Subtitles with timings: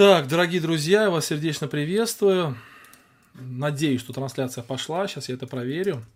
[0.00, 2.56] Так, дорогие друзья, я вас сердечно приветствую.
[3.34, 5.06] Надеюсь, что трансляция пошла.
[5.06, 6.06] Сейчас я это проверю.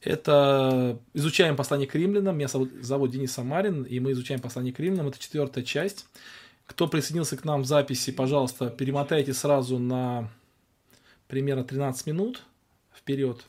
[0.00, 2.36] Это изучаем послание к римлянам.
[2.36, 5.06] Меня зовут, Денис Самарин, и мы изучаем послание к римлянам.
[5.06, 6.06] Это четвертая часть.
[6.66, 10.28] Кто присоединился к нам в записи, пожалуйста, перемотайте сразу на
[11.28, 12.42] примерно 13 минут
[12.92, 13.44] вперед.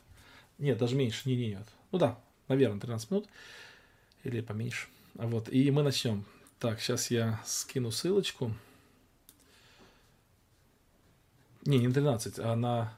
[0.58, 1.28] Нет, даже меньше.
[1.28, 1.66] Не, не, нет.
[1.90, 2.16] Ну да,
[2.46, 3.26] наверное, 13 минут.
[4.22, 4.86] Или поменьше.
[5.14, 6.24] Вот, и мы начнем.
[6.60, 8.52] Так, сейчас я скину ссылочку.
[11.66, 12.92] Не, не 13, а на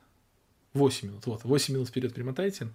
[0.74, 1.26] 8 минут.
[1.26, 2.68] Вот, 8 минут вперед перемотайте.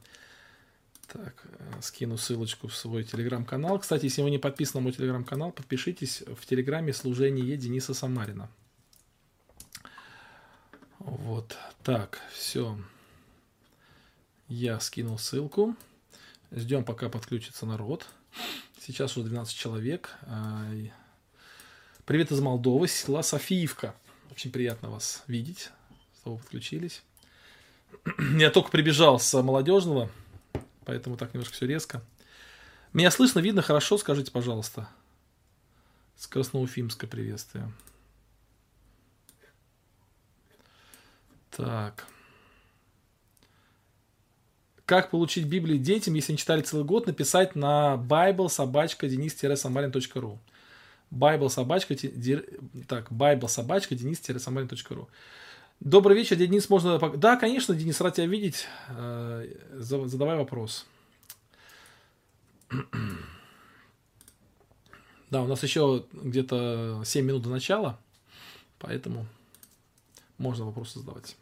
[1.08, 3.80] Так, э, скину ссылочку в свой телеграм-канал.
[3.80, 8.49] Кстати, если вы не подписаны на мой телеграм-канал, подпишитесь в телеграме «Служение Дениса Самарина».
[10.99, 12.77] Вот, так, все.
[14.48, 15.76] Я скинул ссылку.
[16.52, 18.08] Ждем, пока подключится народ.
[18.80, 20.16] Сейчас уже 12 человек.
[22.05, 23.96] Привет из Молдовы, села Софиевка.
[24.32, 25.71] Очень приятно вас видеть
[26.30, 27.04] вы подключились.
[28.37, 30.09] Я только прибежал с молодежного,
[30.85, 32.01] поэтому так немножко все резко.
[32.93, 34.90] Меня слышно, видно хорошо, скажите, пожалуйста.
[36.18, 37.71] С Красноуфимска приветствие.
[41.51, 42.05] Так.
[44.85, 50.40] Как получить Библию детям, если не читали целый год, написать на bible собачка денис-самарин.ру
[51.12, 51.96] Bible собачка,
[52.87, 53.48] так, Bible
[55.82, 56.99] Добрый вечер, Денис, можно...
[57.18, 58.68] Да, конечно, Денис, рад тебя видеть.
[58.90, 60.85] Э, задавай вопрос.
[65.31, 68.00] Да, у нас еще где-то 7 минут до начала,
[68.78, 69.25] поэтому
[70.38, 71.35] можно вопросы задавать.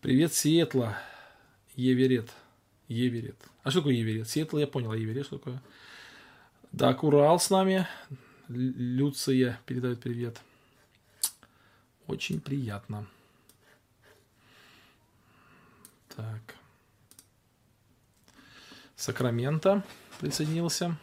[0.00, 0.96] Привет, Сиэтла.
[1.74, 2.30] Еверет.
[2.86, 3.38] Еверет.
[3.64, 4.28] А что такое Еверет?
[4.28, 5.60] Сиэтла я понял, а Еверет что такое?
[6.70, 7.88] Да, Курал с нами.
[8.48, 10.40] Люция передает привет.
[12.06, 13.06] Очень приятно.
[16.14, 16.56] Так.
[18.96, 19.82] Сакраменто
[20.20, 20.96] присоединился.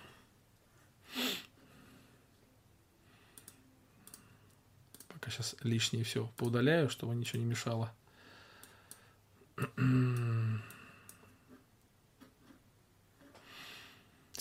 [5.07, 7.91] Пока сейчас лишнее все поудаляю, чтобы ничего не мешало.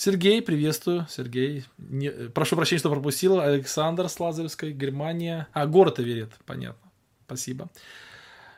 [0.03, 1.05] Сергей, приветствую.
[1.11, 3.39] Сергей, не, прошу прощения, что пропустил.
[3.39, 5.47] Александр с Лазаревской, Германия.
[5.53, 6.89] А, город Аверет, понятно.
[7.27, 7.69] Спасибо.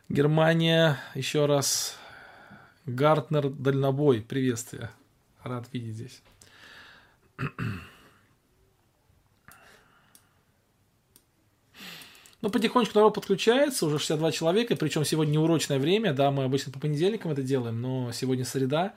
[0.08, 1.98] Германия, еще раз.
[2.86, 4.90] Гартнер Дальнобой, приветствие.
[5.44, 6.22] Рад видеть здесь.
[12.42, 16.80] Ну, потихонечку народ подключается, уже 62 человека, причем сегодня неурочное время, да, мы обычно по
[16.80, 18.96] понедельникам это делаем, но сегодня среда.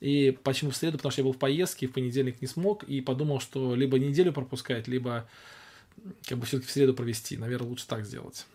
[0.00, 0.96] И почему в среду?
[0.96, 4.32] Потому что я был в поездке, в понедельник не смог, и подумал, что либо неделю
[4.32, 5.28] пропускать, либо
[6.26, 7.36] как бы все-таки в среду провести.
[7.36, 8.46] Наверное, лучше так сделать.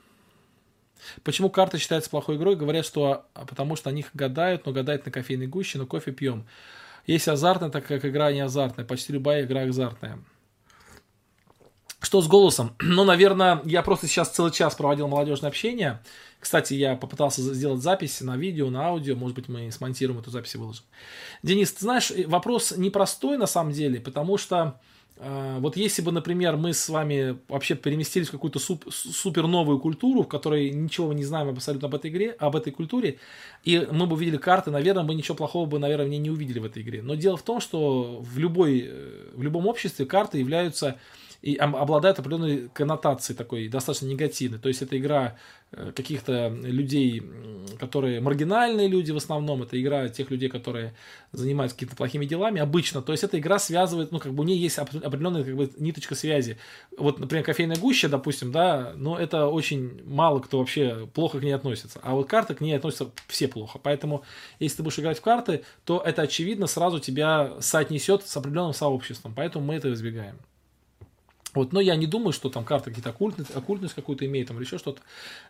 [1.24, 2.56] Почему карта считается плохой игрой?
[2.56, 6.12] Говорят, что а, потому что они них гадают, но гадают на кофейной гуще, но кофе
[6.12, 6.46] пьем.
[7.06, 8.86] Есть азартная, так как игра не азартная.
[8.86, 10.20] Почти любая игра азартная.
[12.06, 12.76] Что с голосом?
[12.96, 16.00] Ну, наверное, я просто сейчас целый час проводил молодежное общение.
[16.40, 19.16] Кстати, я попытался сделать запись на видео, на аудио.
[19.16, 20.84] Может быть, мы смонтируем эту запись и выложим.
[21.42, 24.80] Денис, ты знаешь, вопрос непростой на самом деле, потому что
[25.18, 29.80] э, вот если бы, например, мы с вами вообще переместились в какую-то суп, супер новую
[29.80, 33.18] культуру, в которой ничего мы не знаем абсолютно об этой игре, об этой культуре,
[33.64, 36.84] и мы бы увидели карты, наверное, мы ничего плохого бы, наверное, не увидели в этой
[36.84, 37.02] игре.
[37.02, 41.00] Но дело в том, что в, любой, э, в любом обществе карты являются
[41.46, 44.58] и обладает определенной коннотацией такой достаточно негативной.
[44.58, 45.36] То есть это игра
[45.72, 47.22] э, каких-то людей,
[47.80, 50.96] которые маргинальные люди в основном, это игра тех людей, которые
[51.34, 53.04] занимаются какими-то плохими делами обычно.
[53.04, 56.16] То есть эта игра связывает, ну как бы у нее есть определенная как бы ниточка
[56.16, 56.58] связи.
[56.98, 61.54] Вот, например, кофейная гуща, допустим, да, но это очень мало кто вообще плохо к ней
[61.54, 62.00] относится.
[62.02, 63.78] А вот карты к ней относятся все плохо.
[63.78, 64.24] Поэтому,
[64.58, 69.36] если ты будешь играть в карты, то это очевидно сразу тебя соотнесет с определенным сообществом.
[69.36, 70.40] Поэтому мы это избегаем.
[71.56, 74.66] Вот, но я не думаю, что там карта какие-то оккультность, оккультность какую-то имеет там, или
[74.66, 75.02] еще что-то.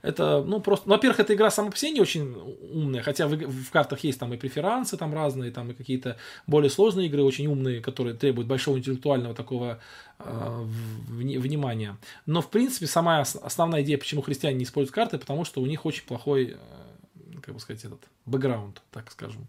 [0.03, 2.35] Это, ну, просто, ну, во-первых, эта игра сама по себе не очень
[2.71, 6.69] умная, хотя в, в картах есть там и преферансы там разные, там и какие-то более
[6.69, 9.79] сложные игры, очень умные, которые требуют большого интеллектуального такого
[10.19, 10.63] э,
[11.07, 11.97] внимания.
[12.27, 15.87] Но, в принципе, сама основная идея, почему христиане не используют карты, потому что у них
[15.87, 19.47] очень плохой, э, как бы сказать, этот бэкграунд, так скажем,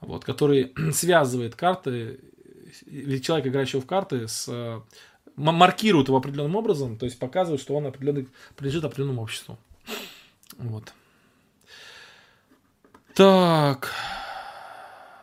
[0.00, 2.18] вот, который связывает карты,
[2.86, 4.48] или человек, играющего в карты, с
[5.50, 9.58] маркируют его определенным образом, то есть показывают, что он определенный, принадлежит определенному обществу.
[10.58, 10.92] Вот.
[13.14, 13.90] Так.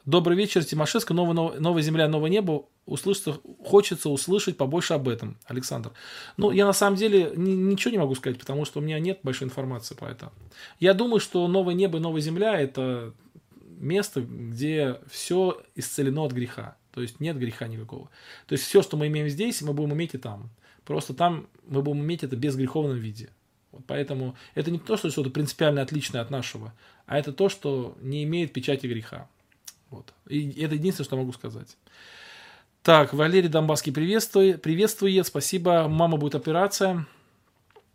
[0.06, 1.13] Добрый вечер, Тимошевска.
[1.13, 2.66] Новая, новая земля, новое небо.
[2.86, 5.92] Услышаться, хочется услышать побольше об этом, Александр.
[6.38, 9.19] Ну, я на самом деле ни, ничего не могу сказать, потому что у меня нет
[9.21, 10.31] большой информации по этому.
[10.80, 13.13] Я думаю, что новое небо и новая земля– это
[13.77, 16.75] место, где все исцелено от греха.
[16.92, 18.10] То есть нет греха никакого.
[18.48, 20.50] То есть все, что мы имеем здесь, мы будем иметь и там.
[20.86, 23.30] Просто там мы будем иметь это без греховном виде.
[23.72, 26.74] Вот поэтому это не то, что что-то принципиально отличное от нашего,
[27.06, 29.30] а это то, что не имеет печати греха.
[29.90, 30.14] Вот.
[30.28, 31.78] И это единственное, что могу сказать.
[32.82, 35.88] Так, Валерий Донбасский приветствует, приветствует, спасибо.
[35.88, 37.06] Мама будет операция.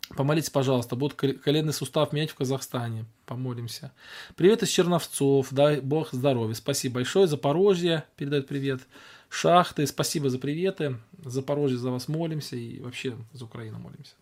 [0.09, 3.05] Помолитесь, пожалуйста, будут коленный сустав менять в Казахстане.
[3.25, 3.91] Помолимся.
[4.35, 5.47] Привет из Черновцов.
[5.51, 6.53] Дай Бог здоровья.
[6.53, 7.27] Спасибо большое.
[7.27, 8.81] Запорожье передает привет.
[9.29, 9.87] Шахты.
[9.87, 10.97] Спасибо за приветы.
[11.23, 12.55] Запорожье за вас молимся.
[12.55, 14.13] И вообще за Украину молимся.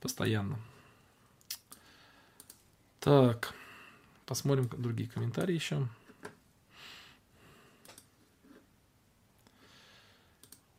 [0.00, 0.58] Постоянно.
[3.00, 3.54] Так.
[4.26, 5.88] Посмотрим другие комментарии еще.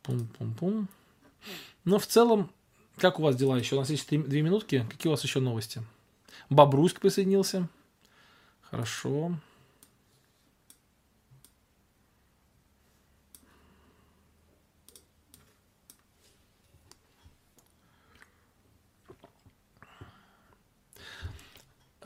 [0.02, 0.88] Пум-пум-пум.
[1.84, 2.50] Но в целом,
[2.98, 3.76] как у вас дела еще?
[3.76, 4.86] У нас есть две минутки.
[4.90, 5.82] Какие у вас еще новости?
[6.50, 7.68] Бобруйск присоединился.
[8.62, 9.32] Хорошо.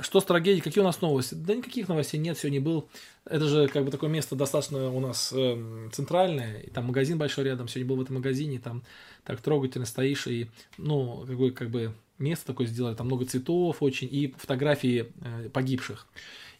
[0.02, 0.60] Что с трагедией?
[0.60, 1.34] Какие у нас новости?
[1.34, 2.88] Да никаких новостей нет, сегодня был.
[3.24, 7.44] Это же как бы такое место достаточно у нас э, центральное, и там магазин большой
[7.44, 7.68] рядом.
[7.68, 8.82] Сегодня был в этом магазине, там
[9.24, 14.08] так трогательно стоишь, и, ну, какое как бы место такое сделали, там много цветов очень,
[14.10, 16.06] и фотографии э, погибших.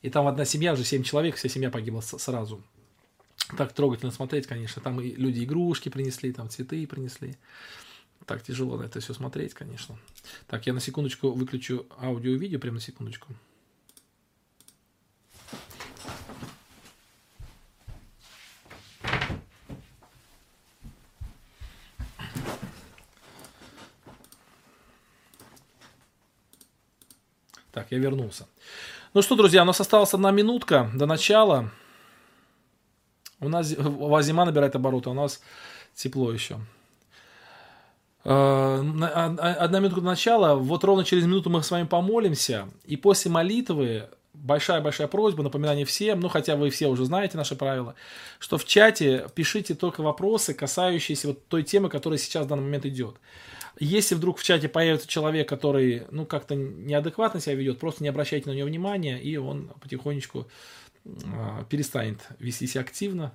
[0.03, 2.63] И там одна семья, уже семь человек, вся семья погибла сразу.
[3.57, 4.81] Так трогательно смотреть, конечно.
[4.81, 7.37] Там и люди игрушки принесли, там цветы принесли.
[8.27, 9.99] Так тяжело на это все смотреть, конечно.
[10.47, 13.35] Так, я на секундочку выключу аудио и видео, прямо на секундочку.
[27.73, 28.47] Так, я вернулся.
[29.15, 31.71] Ну что, друзья, у нас осталась одна минутка до начала.
[33.41, 35.43] У нас у вас зима набирает обороты, а у нас
[35.95, 36.61] тепло еще.
[38.25, 38.79] Э,
[39.39, 44.09] одна минутка до начала, вот ровно через минуту мы с вами помолимся, и после молитвы
[44.33, 47.95] большая-большая просьба, напоминание всем, ну хотя вы все уже знаете наши правила,
[48.39, 52.87] что в чате пишите только вопросы, касающиеся вот той темы, которая сейчас в данный момент
[52.87, 53.17] идет.
[53.79, 58.49] Если вдруг в чате появится человек, который ну как-то неадекватно себя ведет, просто не обращайте
[58.51, 60.47] на него внимания, и он потихонечку
[61.05, 61.11] э,
[61.69, 63.33] перестанет вести себя активно,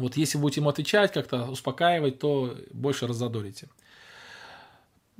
[0.00, 3.68] вот если будете ему отвечать, как-то успокаивать, то больше раззадорите.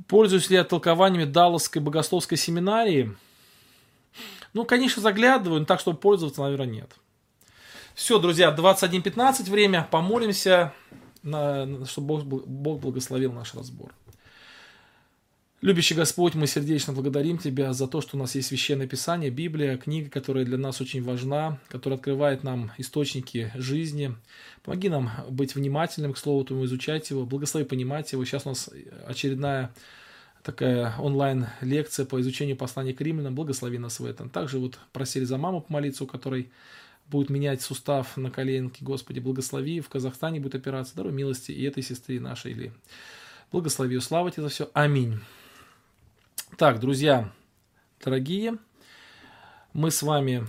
[0.08, 3.14] Пользуюсь ли я толкованиями Далласской богословской семинарии?
[4.52, 6.90] Ну, конечно, заглядываю, но так, чтобы пользоваться, наверное, нет.
[7.94, 9.86] Все, друзья, 21.15 время.
[9.90, 10.72] Помолимся,
[11.22, 13.92] чтобы Бог, благословил наш разбор.
[15.62, 19.76] Любящий Господь, мы сердечно благодарим Тебя за то, что у нас есть Священное Писание, Библия,
[19.76, 24.16] книга, которая для нас очень важна, которая открывает нам источники жизни.
[24.62, 28.24] Помоги нам быть внимательным к Слову Твоему, изучать его, благослови понимать его.
[28.24, 28.70] Сейчас у нас
[29.06, 29.70] очередная
[30.42, 33.34] такая онлайн-лекция по изучению послания к римлянам.
[33.34, 34.30] Благослови нас в этом.
[34.30, 36.48] Также вот просили за маму помолиться, у которой
[37.10, 38.82] будет менять сустав на коленке.
[38.82, 39.82] Господи, благослови.
[39.82, 40.96] В Казахстане будет операция.
[40.96, 42.52] Даруй милости и этой сестре нашей.
[42.52, 42.72] Или
[43.52, 44.00] благослови.
[44.00, 44.70] Слава тебе за все.
[44.72, 45.20] Аминь.
[46.56, 47.32] Так, друзья,
[48.04, 48.58] дорогие,
[49.72, 50.46] мы с вами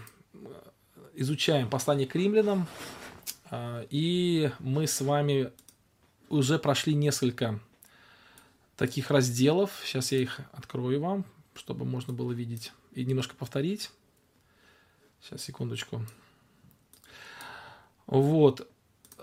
[1.13, 2.67] изучаем послание к римлянам,
[3.49, 5.51] а, и мы с вами
[6.27, 7.59] уже прошли несколько
[8.75, 9.71] таких разделов.
[9.85, 13.91] Сейчас я их открою вам, чтобы можно было видеть и немножко повторить.
[15.21, 16.05] Сейчас, секундочку.
[18.07, 18.69] Вот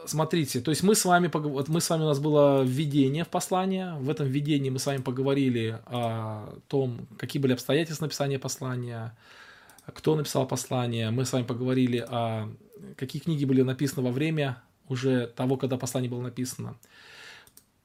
[0.08, 3.28] смотрите, то есть мы с вами, вот мы с вами, у нас было введение в
[3.28, 9.16] послание, в этом введении мы с вами поговорили о том, какие были обстоятельства написания послания,
[9.86, 12.48] кто написал послание, мы с вами поговорили о
[12.96, 16.76] какие книги были написаны во время уже того, когда послание было написано.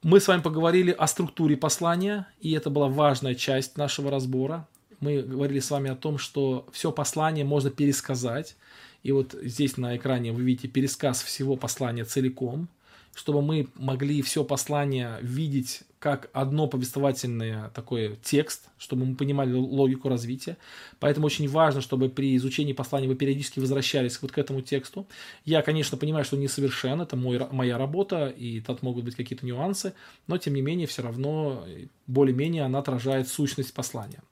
[0.02, 4.68] Мы с вами поговорили о структуре послания, и это была важная часть нашего разбора.
[5.00, 8.56] Мы говорили с вами о том, что все послание можно пересказать,
[9.04, 12.68] и вот здесь на экране вы видите пересказ всего послания целиком,
[13.14, 20.08] чтобы мы могли все послание видеть как одно повествовательное такой текст, чтобы мы понимали логику
[20.08, 20.56] развития.
[21.00, 25.06] Поэтому очень важно, чтобы при изучении послания вы периодически возвращались вот к этому тексту.
[25.44, 29.94] Я, конечно, понимаю, что несовершен, это мой, моя работа, и тут могут быть какие-то нюансы,
[30.26, 31.64] но тем не менее все равно
[32.06, 34.22] более-менее она отражает сущность послания.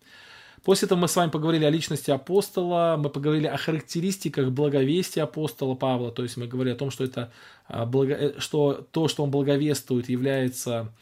[0.64, 5.74] После этого мы с вами поговорили о личности апостола, мы поговорили о характеристиках благовестия апостола
[5.74, 7.32] Павла, то есть мы говорили о том, что это
[7.66, 8.34] а, благо...
[8.38, 10.92] что то, что он благовествует, является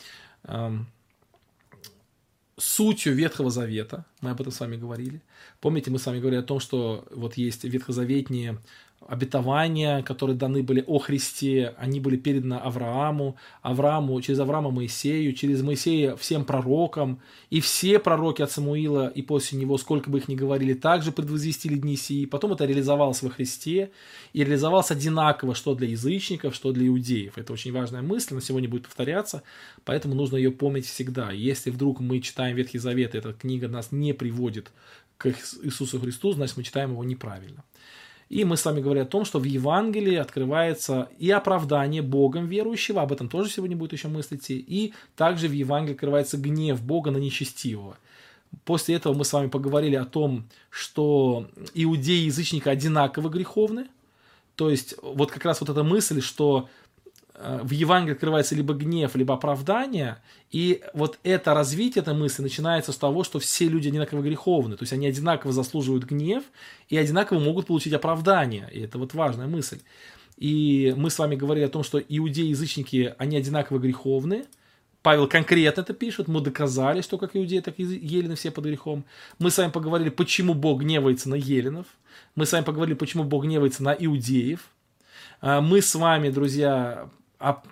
[0.44, 0.86] эм,
[2.56, 4.06] сутью Ветхого Завета.
[4.22, 5.20] Мы об этом с вами говорили.
[5.60, 8.58] Помните, мы с вами говорили о том, что вот есть ветхозаветные
[9.06, 15.62] обетования, которые даны были о Христе, они были переданы Аврааму, Аврааму, через Авраама Моисею, через
[15.62, 20.34] Моисея всем пророкам, и все пророки от Самуила и после него, сколько бы их ни
[20.34, 22.26] говорили, также предвозвестили дни сии.
[22.26, 23.90] Потом это реализовалось во Христе,
[24.32, 27.38] и реализовалось одинаково, что для язычников, что для иудеев.
[27.38, 29.42] Это очень важная мысль, на сегодня будет повторяться,
[29.84, 31.30] поэтому нужно ее помнить всегда.
[31.32, 34.70] Если вдруг мы читаем Ветхий Завет, и эта книга нас не приводит
[35.16, 37.64] к Иисусу Христу, значит мы читаем его неправильно.
[38.30, 43.02] И мы с вами говорим о том, что в Евангелии открывается и оправдание Богом верующего,
[43.02, 47.18] об этом тоже сегодня будет еще мыслить, и также в Евангелии открывается гнев Бога на
[47.18, 47.98] нечестивого.
[48.64, 53.88] После этого мы с вами поговорили о том, что иудеи и язычники одинаково греховны.
[54.54, 56.68] То есть вот как раз вот эта мысль, что
[57.62, 60.18] в Евангелии открывается либо гнев, либо оправдание,
[60.50, 64.82] и вот это развитие этой мысли начинается с того, что все люди одинаково греховны, то
[64.82, 66.44] есть они одинаково заслуживают гнев
[66.88, 69.78] и одинаково могут получить оправдание, и это вот важная мысль.
[70.36, 74.44] И мы с вами говорили о том, что иудеи и язычники, они одинаково греховны,
[75.02, 79.04] Павел конкретно это пишет, мы доказали, что как иудеи, так и елены все под грехом.
[79.38, 81.86] Мы с вами поговорили, почему Бог гневается на еленов.
[82.34, 84.70] Мы с вами поговорили, почему Бог гневается на иудеев.
[85.40, 87.08] Э, мы с вами, друзья,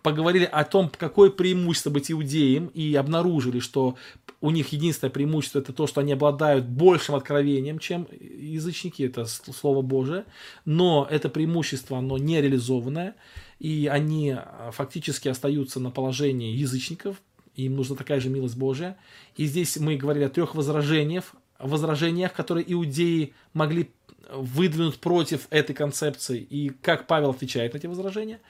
[0.02, 3.96] поговорили о том, какое преимущество быть иудеем, и обнаружили, что
[4.40, 9.82] у них единственное преимущество это то, что они обладают большим откровением, чем язычники, это Слово
[9.82, 10.25] Божие,
[10.64, 13.14] но это преимущество, оно не реализованное,
[13.58, 17.16] и они а, фактически остаются на положении язычников,
[17.54, 18.96] им нужна такая же милость Божия.
[19.37, 23.90] И здесь мы говорили о трех возражениях, возражениях, которые иудеи могли
[24.30, 28.40] выдвинуть против этой концепции, и как Павел отвечает на эти возражения.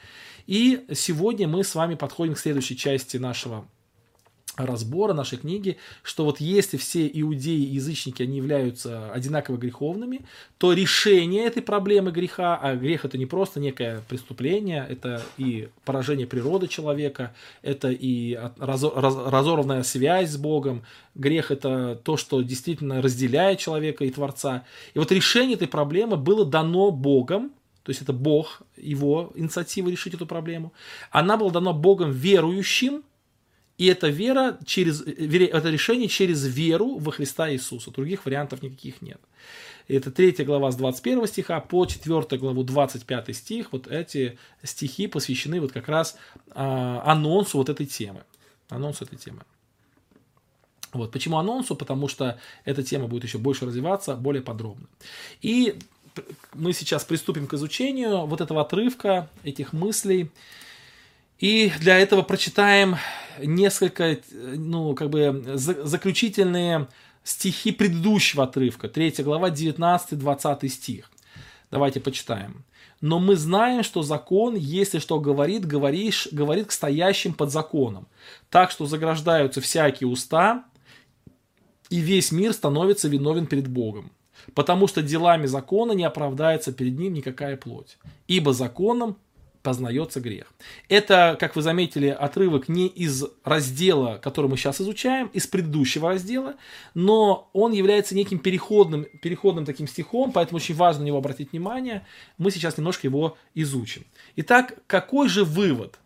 [0.48, 3.66] И сегодня мы с вами подходим к следующей части нашего
[4.56, 10.22] разбора нашей книги, что вот если все иудеи и язычники, они являются одинаково греховными,
[10.56, 16.26] то решение этой проблемы греха, а грех это не просто некое преступление, это и поражение
[16.26, 20.82] природы человека, это и разорванная связь с Богом,
[21.14, 24.64] грех это то, что действительно разделяет человека и Творца.
[24.94, 27.52] И вот решение этой проблемы было дано Богом,
[27.88, 30.75] то есть это Бог, его инициатива решить эту проблему.
[31.11, 33.02] Она была дана Богом верующим,
[33.78, 37.90] и эта вера через, это решение через веру во Христа Иисуса.
[37.90, 39.18] Других вариантов никаких нет.
[39.88, 43.73] Это третья глава с 21 стиха по 4 главу 25 стих.
[43.73, 46.18] Вот эти стихи посвящены вот как раз
[46.50, 48.23] а, анонсу вот этой темы.
[48.68, 49.40] Анонсу этой темы.
[50.92, 51.11] Вот.
[51.11, 51.75] Почему анонсу?
[51.75, 54.88] Потому что эта тема будет еще больше развиваться, более подробно.
[55.40, 55.78] И
[56.54, 60.30] мы сейчас приступим к изучению вот этого отрывка, этих мыслей.
[61.38, 62.96] И для этого прочитаем
[63.40, 66.88] несколько, ну, как бы заключительные
[67.22, 71.10] стихи предыдущего отрывка, 3 глава, 19-20 стих.
[71.70, 72.64] Давайте почитаем.
[73.00, 78.08] Но мы знаем, что закон, если что говорит, говоришь, говорит к стоящим под законом.
[78.50, 80.64] Так что заграждаются всякие уста,
[81.90, 84.10] и весь мир становится виновен перед Богом
[84.54, 89.16] потому что делами закона не оправдается перед ним никакая плоть, ибо законом
[89.62, 90.52] познается грех.
[90.88, 96.54] Это, как вы заметили, отрывок не из раздела, который мы сейчас изучаем, из предыдущего раздела,
[96.94, 102.06] но он является неким переходным, переходным таким стихом, поэтому очень важно на него обратить внимание.
[102.38, 104.04] Мы сейчас немножко его изучим.
[104.36, 105.98] Итак, какой же вывод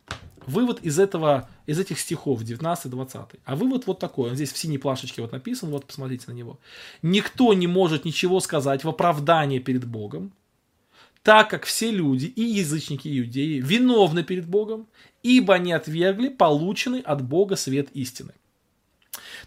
[0.46, 3.40] Вывод из этого, из этих стихов 19-20.
[3.44, 4.30] А вывод вот такой.
[4.30, 6.58] Он здесь в синей плашечке вот написан, вот посмотрите на него.
[7.02, 10.32] Никто не может ничего сказать в оправдание перед Богом,
[11.22, 14.86] так как все люди, и язычники, и иудеи, виновны перед Богом,
[15.22, 18.32] ибо они отвергли полученный от Бога свет истины.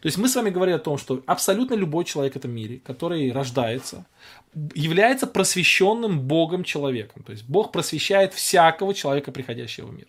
[0.02, 2.80] То есть мы с вами говорим о том, что абсолютно любой человек в этом мире,
[2.80, 4.06] который рождается,
[4.74, 7.24] является просвещенным Богом человеком.
[7.24, 10.08] То есть Бог просвещает всякого человека, приходящего в мир.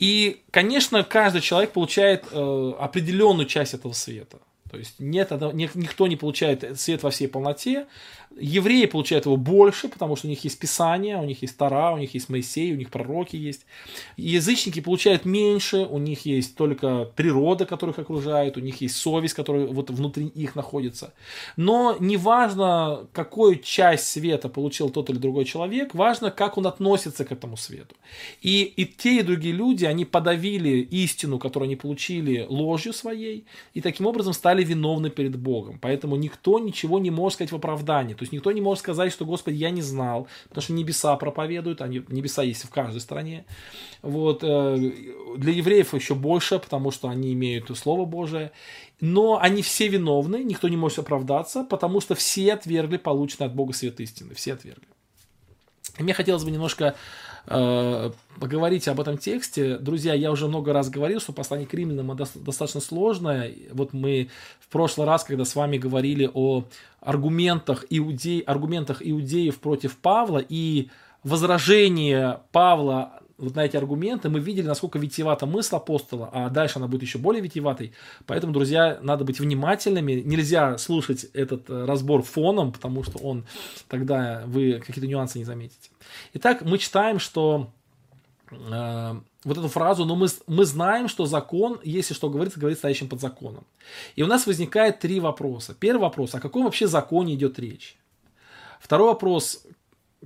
[0.00, 4.38] И, конечно, каждый человек получает э, определенную часть этого света.
[4.70, 5.30] То есть нет,
[5.74, 7.86] никто не получает свет во всей полноте.
[8.40, 11.98] Евреи получают его больше, потому что у них есть Писание, у них есть Тара, у
[11.98, 13.66] них есть Моисей, у них пророки есть.
[14.16, 19.34] Язычники получают меньше, у них есть только природа, которая их окружает, у них есть совесть,
[19.34, 21.12] которая вот внутри их находится.
[21.56, 27.32] Но неважно, какую часть света получил тот или другой человек, важно, как он относится к
[27.32, 27.94] этому свету.
[28.42, 33.44] И, и те, и другие люди, они подавили истину, которую они получили ложью своей,
[33.74, 35.78] и таким образом стали виновны перед Богом.
[35.80, 38.14] Поэтому никто ничего не может сказать в оправдании.
[38.14, 41.80] То есть никто не может сказать, что, Господи, я не знал, потому что небеса проповедуют,
[41.80, 43.44] они, небеса есть в каждой стране.
[44.02, 44.92] Вот, э,
[45.36, 48.52] для евреев еще больше, потому что они имеют Слово Божие.
[49.00, 53.72] Но они все виновны, никто не может оправдаться, потому что все отвергли полученное от Бога
[53.72, 54.34] свет истины.
[54.34, 54.86] Все отвергли.
[55.98, 56.94] И мне хотелось бы немножко
[57.46, 59.78] э, поговорить об этом тексте.
[59.78, 63.52] Друзья, я уже много раз говорил, что послание к римлянам достаточно сложное.
[63.72, 64.28] Вот мы
[64.60, 66.64] в прошлый раз, когда с вами говорили о
[67.00, 70.88] аргументах, иудей, аргументах иудеев против Павла и
[71.22, 76.86] возражение Павла вот на эти аргументы, мы видели, насколько витиевата мысль апостола, а дальше она
[76.86, 77.92] будет еще более витиеватой.
[78.26, 80.12] Поэтому, друзья, надо быть внимательными.
[80.12, 83.44] Нельзя слушать этот э, разбор фоном, потому что он
[83.88, 85.90] тогда вы какие-то нюансы не заметите.
[86.34, 87.72] Итак, мы читаем, что
[88.50, 93.08] э, вот эту фразу, но мы, мы знаем, что закон, если что говорится, говорит стоящим
[93.08, 93.64] под законом.
[94.16, 95.74] И у нас возникает три вопроса.
[95.78, 97.96] Первый вопрос, о каком вообще законе идет речь?
[98.80, 99.64] Второй вопрос,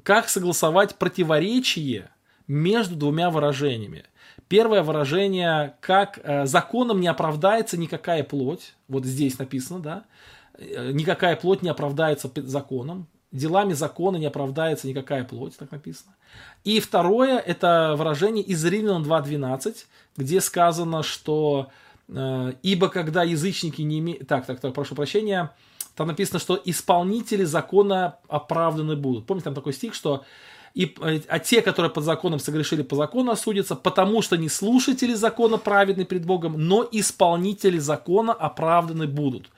[0.02, 2.11] как согласовать противоречие
[2.47, 4.05] между двумя выражениями.
[4.49, 10.05] Первое выражение, как э, законом не оправдается никакая плоть, вот здесь написано, да,
[10.59, 16.15] э, никакая плоть не оправдается законом, делами закона не оправдается никакая плоть, так написано.
[16.65, 19.87] И второе, это выражение из Римлян 2.12,
[20.17, 21.71] где сказано, что
[22.09, 24.29] э, ибо когда язычники не имеют...
[24.29, 25.53] Так, так, так, прошу прощения.
[25.95, 29.27] Там написано, что исполнители закона оправданы будут.
[29.27, 30.25] Помните, там такой стих, что
[30.75, 35.14] и, э, а те, которые под законом согрешили по закону, осудятся, потому что не слушатели
[35.14, 39.50] закона праведны пред Богом, но исполнители закона оправданы будут.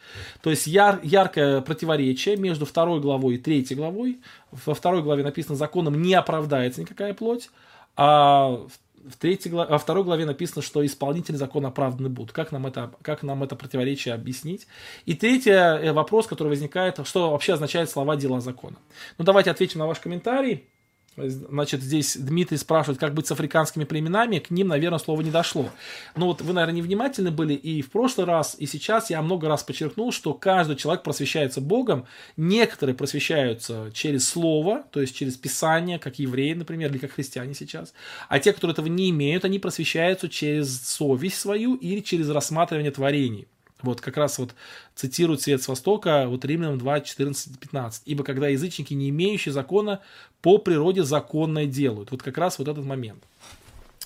[0.43, 4.21] То есть яр, яркое противоречие между второй главой и третьей главой.
[4.51, 7.49] Во второй главе написано, законом не оправдается никакая плоть,
[7.97, 8.67] а
[9.09, 12.33] в третьей главе, во второй главе написано, что исполнители закона оправданы будут.
[12.33, 14.67] Как нам это, как нам это противоречие объяснить?
[15.07, 18.77] И третий э, вопрос, который возникает, что вообще означает слова «дела закона».
[19.17, 20.69] Ну, давайте ответим на ваш комментарий.
[21.17, 24.39] Значит, здесь Дмитрий спрашивает, как быть с африканскими племенами.
[24.39, 25.71] К ним, наверное, слово не дошло.
[26.15, 29.63] Но вот вы, наверное, невнимательны были и в прошлый раз, и сейчас я много раз
[29.63, 32.07] подчеркнул, что каждый человек просвещается Богом.
[32.37, 37.95] Некоторые просвещаются через слово, то есть через Писание, как евреи, например, или как христиане сейчас.
[38.29, 43.49] А те, которые этого не имеют, они просвещаются через совесть свою или через рассматривание творений.
[43.83, 44.55] Вот как раз вот
[44.95, 48.03] цитирует Свет с Востока, вот Римлянам 2, 14, 15.
[48.07, 50.01] «Ибо когда язычники, не имеющие закона,
[50.41, 52.11] по природе законное делают».
[52.11, 53.23] Вот как раз вот этот момент.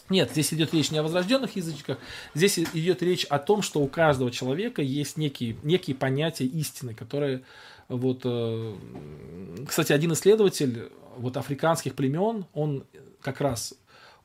[0.09, 1.99] Нет, здесь идет речь не о возрожденных язычниках,
[2.35, 7.43] здесь идет речь о том, что у каждого человека есть некие, некие понятия истины, которые
[7.89, 8.75] вот, э,
[9.69, 12.85] кстати, один исследователь вот африканских племен, он
[13.21, 13.75] как раз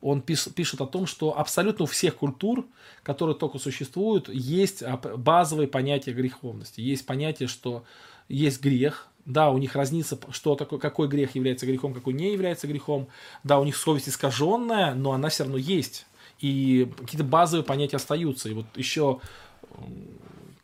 [0.06, 2.64] он пишет о том, что абсолютно у всех культур,
[3.02, 4.84] которые только существуют, есть
[5.16, 6.80] базовые понятия греховности.
[6.80, 7.84] Есть понятие, что
[8.28, 12.68] есть грех, да, у них разница, что такое, какой грех является грехом, какой не является
[12.68, 13.08] грехом.
[13.42, 16.06] Да, у них совесть искаженная, но она все равно есть.
[16.38, 18.48] И какие-то базовые понятия остаются.
[18.48, 19.20] И вот еще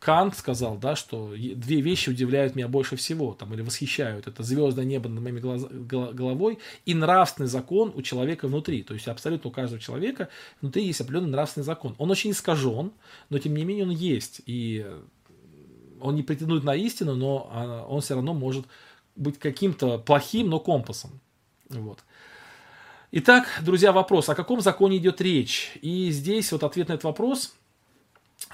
[0.03, 4.27] Кант сказал, да, что две вещи удивляют меня больше всего, там, или восхищают.
[4.27, 8.83] Это звездное небо над моей глаз, головой и нравственный закон у человека внутри.
[8.83, 10.27] То есть абсолютно у каждого человека
[10.59, 11.95] внутри есть определенный нравственный закон.
[11.99, 12.91] Он очень искажен,
[13.29, 14.41] но тем не менее он есть.
[14.45, 14.85] И
[16.01, 18.65] он не претендует на истину, но а, он все равно может
[19.15, 21.21] быть каким-то плохим, но компасом.
[21.69, 21.99] Вот.
[23.13, 25.77] Итак, друзья, вопрос, о каком законе идет речь?
[25.81, 27.55] И здесь вот ответ на этот вопрос–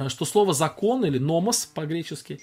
[0.08, 2.40] что слово закон или номос по-гречески,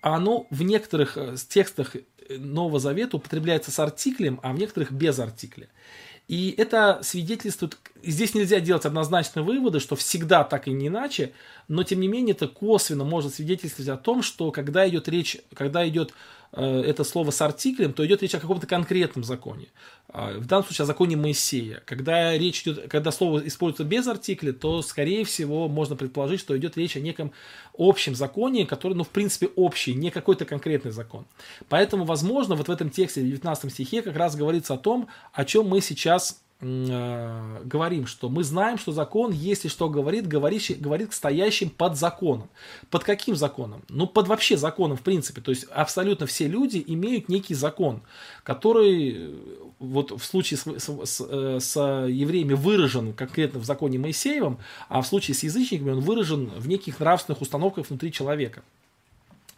[0.00, 5.18] оно в некоторых э, текстах э, Нового Завета употребляется с артиклем, а в некоторых без
[5.18, 5.68] артикля.
[6.28, 11.32] И это свидетельствует, здесь нельзя делать однозначные выводы, что всегда так и не иначе,
[11.68, 15.88] но тем не менее это косвенно может свидетельствовать о том, что когда идет речь, когда
[15.88, 19.68] идет Э, это слово с артиклем, то идет речь о каком-то конкретном законе.
[20.08, 21.82] А, в данном случае о законе Моисея.
[21.84, 26.76] Когда речь идет, когда слово используется без артикля, то, скорее всего, можно предположить, что идет
[26.78, 27.32] речь о неком
[27.76, 31.26] общем законе, который, ну, в принципе, общий, не какой-то конкретный закон.
[31.68, 35.44] Поэтому, возможно, вот в этом тексте, в 19 стихе, как раз говорится о том, о
[35.44, 41.10] чем мы сейчас Э, говорим, что мы знаем, что закон, если что говорит, говорит, говорит
[41.10, 42.48] к стоящим под законом.
[42.90, 43.82] Под каким законом?
[43.88, 45.40] Ну, под вообще законом, в принципе.
[45.40, 48.02] То есть, абсолютно все люди имеют некий закон,
[48.42, 49.34] который э,
[49.78, 51.76] вот в случае с, с, с, э, с
[52.08, 56.98] евреями выражен конкретно в законе Моисеевом, а в случае с язычниками он выражен в неких
[56.98, 58.64] нравственных установках внутри человека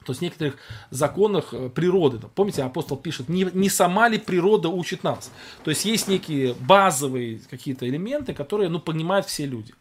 [0.05, 0.57] то есть некоторых
[0.91, 2.21] законах э, природы.
[2.35, 5.31] Помните, апостол пишет, не, не сама ли природа учит нас?
[5.65, 9.75] То есть есть некие базовые какие-то элементы, которые ну, понимают все люди.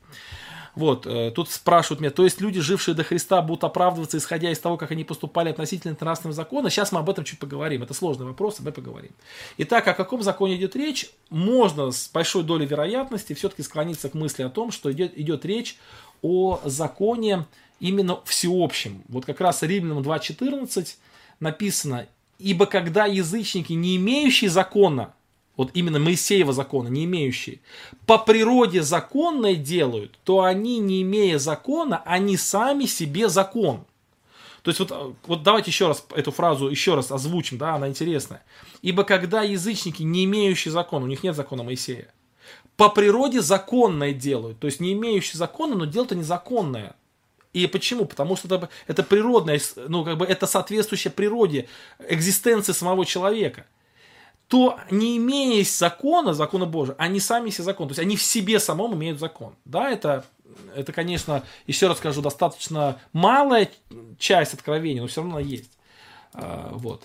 [0.76, 4.60] Вот, э, тут спрашивают меня, то есть люди, жившие до Христа, будут оправдываться, исходя из
[4.60, 6.70] того, как они поступали относительно нравственного закона?
[6.70, 7.84] Сейчас мы об этом чуть поговорим.
[7.84, 9.12] Это сложный вопрос, этом поговорим.
[9.58, 11.10] Итак, о каком законе идет речь?
[11.30, 15.78] Можно с большой долей вероятности все-таки склониться к мысли о том, что идет, идет речь
[16.22, 17.46] о законе
[17.80, 19.04] именно всеобщем.
[19.08, 20.96] Вот как раз Римлянам 2.14
[21.40, 25.14] написано, «Ибо когда язычники, не имеющие закона,
[25.60, 27.60] вот именно Моисеева закона, не имеющие,
[28.06, 33.84] по природе законное делают, то они, не имея закона, они сами себе закон.
[34.62, 38.42] То есть вот, вот давайте еще раз эту фразу еще раз озвучим, да, она интересная.
[38.82, 42.08] Ибо когда язычники, не имеющие закона, у них нет закона Моисея,
[42.80, 46.96] по природе законное делают, то есть не имеющие закона, но дело-то незаконное.
[47.54, 48.06] И почему?
[48.06, 51.68] Потому что это, это природное, ну как бы это соответствующее природе,
[52.08, 53.65] экзистенции самого человека–
[54.50, 57.88] то не имея закона, закона Божия, они сами себе закон.
[57.88, 59.54] То есть они в себе самом имеют закон.
[59.63, 60.26] Да, это,
[60.76, 63.70] это, конечно, еще раз скажу, достаточно малая
[64.18, 65.70] часть откровения, но все равно она есть.
[66.34, 67.04] А, вот.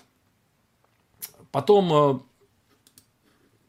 [1.51, 2.19] Потом, э,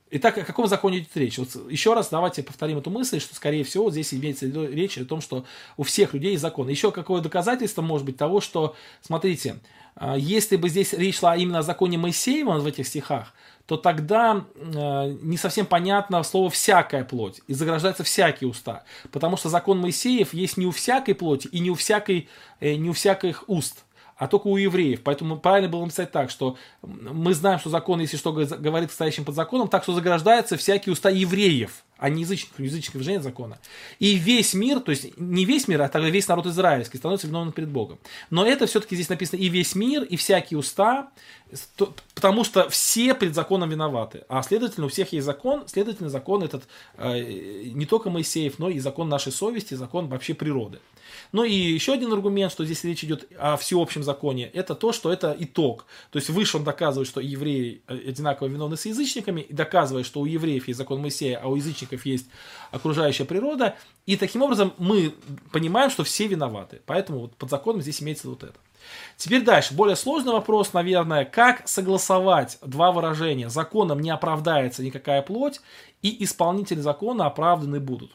[0.08, 1.36] Итак, о каком законе идет речь?
[1.36, 5.20] Вот еще раз давайте повторим эту мысль, что, скорее всего, здесь имеется речь о том,
[5.20, 5.44] что
[5.76, 6.68] у всех людей есть закон.
[6.68, 9.58] Еще какое доказательство может быть того, что, смотрите,
[9.96, 13.34] а, если бы здесь речь шла именно о законе Моисеева в этих стихах,
[13.66, 19.48] то тогда э, не совсем понятно слово «всякая плоть» и заграждается «всякие уста», потому что
[19.48, 22.28] закон Моисеев есть не у всякой плоти и не у, всякой,
[22.60, 23.84] э, не у всяких уст,
[24.16, 25.02] а только у евреев.
[25.02, 29.34] Поэтому правильно было написать так, что мы знаем, что закон, если что говорит стоящим под
[29.34, 33.58] законом, так что заграждается всякие уста евреев– а не язычников, язычников же нет закона.
[33.98, 37.52] И весь мир, то есть не весь мир, а тогда весь народ израильский становится виновным
[37.52, 37.98] перед Богом.
[38.30, 41.10] Но это все-таки здесь написано и весь мир, и всякие уста,
[42.14, 44.24] потому что все пред законом виноваты.
[44.28, 46.64] А следовательно, у всех есть закон, следовательно, закон этот
[46.98, 50.80] э, не только Моисеев, но и закон нашей совести, закон вообще природы.
[51.32, 55.12] Ну и еще один аргумент, что здесь речь идет о всеобщем законе, это то, что
[55.12, 55.86] это итог.
[56.10, 60.26] То есть выше он доказывает, что евреи одинаково виновны с язычниками, и доказывает, что у
[60.26, 62.26] евреев есть закон Моисея, а у язычников есть
[62.70, 63.76] окружающая природа.
[64.06, 65.14] И таким образом мы
[65.52, 66.80] понимаем, что все виноваты.
[66.86, 68.54] Поэтому вот под законом здесь имеется вот это.
[69.16, 69.74] Теперь дальше.
[69.74, 73.48] Более сложный вопрос, наверное, как согласовать два выражения.
[73.48, 75.60] Законом не оправдается никакая плоть,
[76.02, 78.12] и исполнители закона оправданы будут.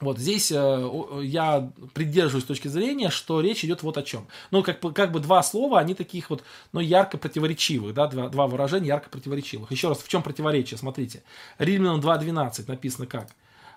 [0.00, 4.26] Вот здесь э, я придерживаюсь точки зрения, что речь идет вот о чем.
[4.50, 8.46] Ну, как, как бы два слова, они таких вот, ну, ярко противоречивых, да, два, два
[8.46, 9.70] выражения ярко противоречивых.
[9.70, 10.78] Еще раз, в чем противоречие?
[10.78, 11.22] Смотрите.
[11.58, 13.28] Римлянам 2.12 написано как?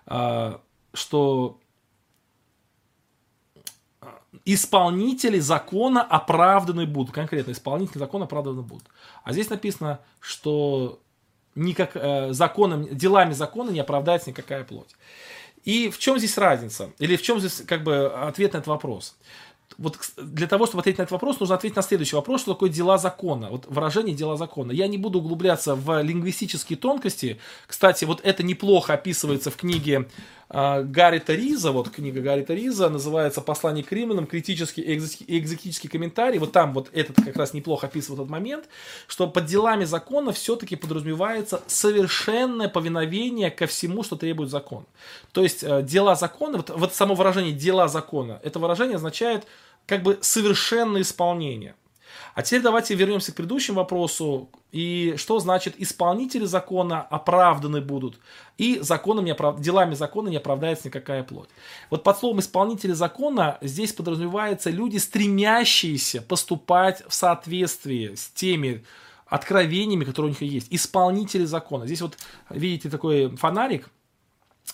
[0.08, 0.58] Э,
[0.94, 1.60] что
[4.46, 7.14] исполнители закона оправданы будут.
[7.14, 8.88] Конкретно, исполнители закона оправданы будут.
[9.24, 11.00] А здесь написано, что
[11.56, 14.96] никак, э, законом, делами закона не оправдается никакая плоть.
[15.68, 16.92] И в чем здесь разница?
[16.98, 19.18] Или в чем здесь как бы ответ на этот вопрос?
[19.78, 22.70] Вот для того, чтобы ответить на этот вопрос, нужно ответить на следующий вопрос, что такое
[22.70, 23.50] дела закона.
[23.52, 24.72] Вот выражение дела закона.
[24.72, 27.38] Я не буду углубляться в лингвистические тонкости.
[27.68, 30.08] Кстати, вот это неплохо описывается в книге
[30.50, 31.72] э, Гаррита Риза.
[31.72, 34.26] Вот книга Гаррита Риза называется «Послание к римлянам.
[34.26, 36.40] Критический экзотический комментарий».
[36.40, 38.66] Вот там вот этот как раз неплохо описывает этот момент,
[39.06, 44.86] что под делами закона все-таки подразумевается совершенное повиновение ко всему, что требует закон.
[45.34, 49.46] То есть э, дела закона, вот, вот само выражение «дела закона», это выражение означает
[49.88, 51.76] как бы совершенное исполнение.
[52.36, 54.50] А теперь давайте вернемся к предыдущему вопросу.
[54.72, 58.20] И что значит исполнители закона оправданы будут,
[58.58, 59.60] и законом не оправ...
[59.60, 61.50] делами закона не оправдается никакая плоть.
[61.90, 68.86] Вот под словом исполнители закона здесь подразумеваются люди, стремящиеся поступать в соответствии с теми
[69.26, 70.68] откровениями, которые у них есть.
[70.70, 71.86] Исполнители закона.
[71.86, 72.18] Здесь вот
[72.50, 73.90] видите такой фонарик,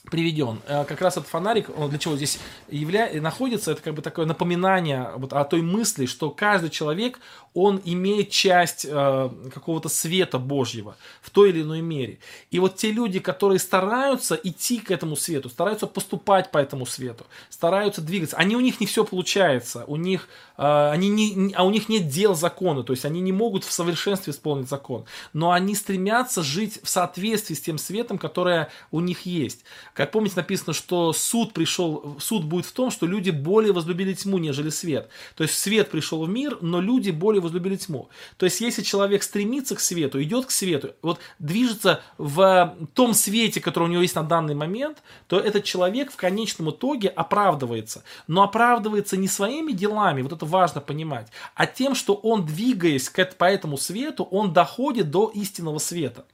[0.10, 0.60] приведен.
[0.68, 3.10] Э, как раз этот фонарик, он для чего здесь явля...
[3.22, 7.20] находится, это как бы такое напоминание вот о той мысли, что каждый человек,
[7.54, 12.20] он имеет часть э, какого-то света Божьего в той или иной мере.
[12.52, 17.26] И вот те люди, которые стараются идти к этому свету, стараются поступать по этому свету,
[17.50, 21.70] стараются двигаться, они у них не все получается, у них, э, они не, а у
[21.70, 25.76] них нет дел закона, то есть они не могут в совершенстве исполнить закон, но они
[25.76, 29.64] стремятся жить в соответствии с тем светом, которое у них есть.
[29.94, 34.40] Как помните, написано, что суд пришел, суд будет в том, что люди более возлюбили тьму,
[34.40, 35.10] нежели свет.
[35.36, 38.10] То есть свет пришел в мир, но люди более возлюбили тьму.
[38.38, 43.62] То есть если человек стремится к свету, идет к свету, вот движется в том свете,
[43.62, 48.04] который у него есть на данный момент, то этот человек в конечном итоге оправдывается.
[48.28, 53.46] Но оправдывается не своими делами, вот это важно понимать, а тем, что он, двигаясь по
[53.46, 56.26] этому свету, он доходит до истинного света.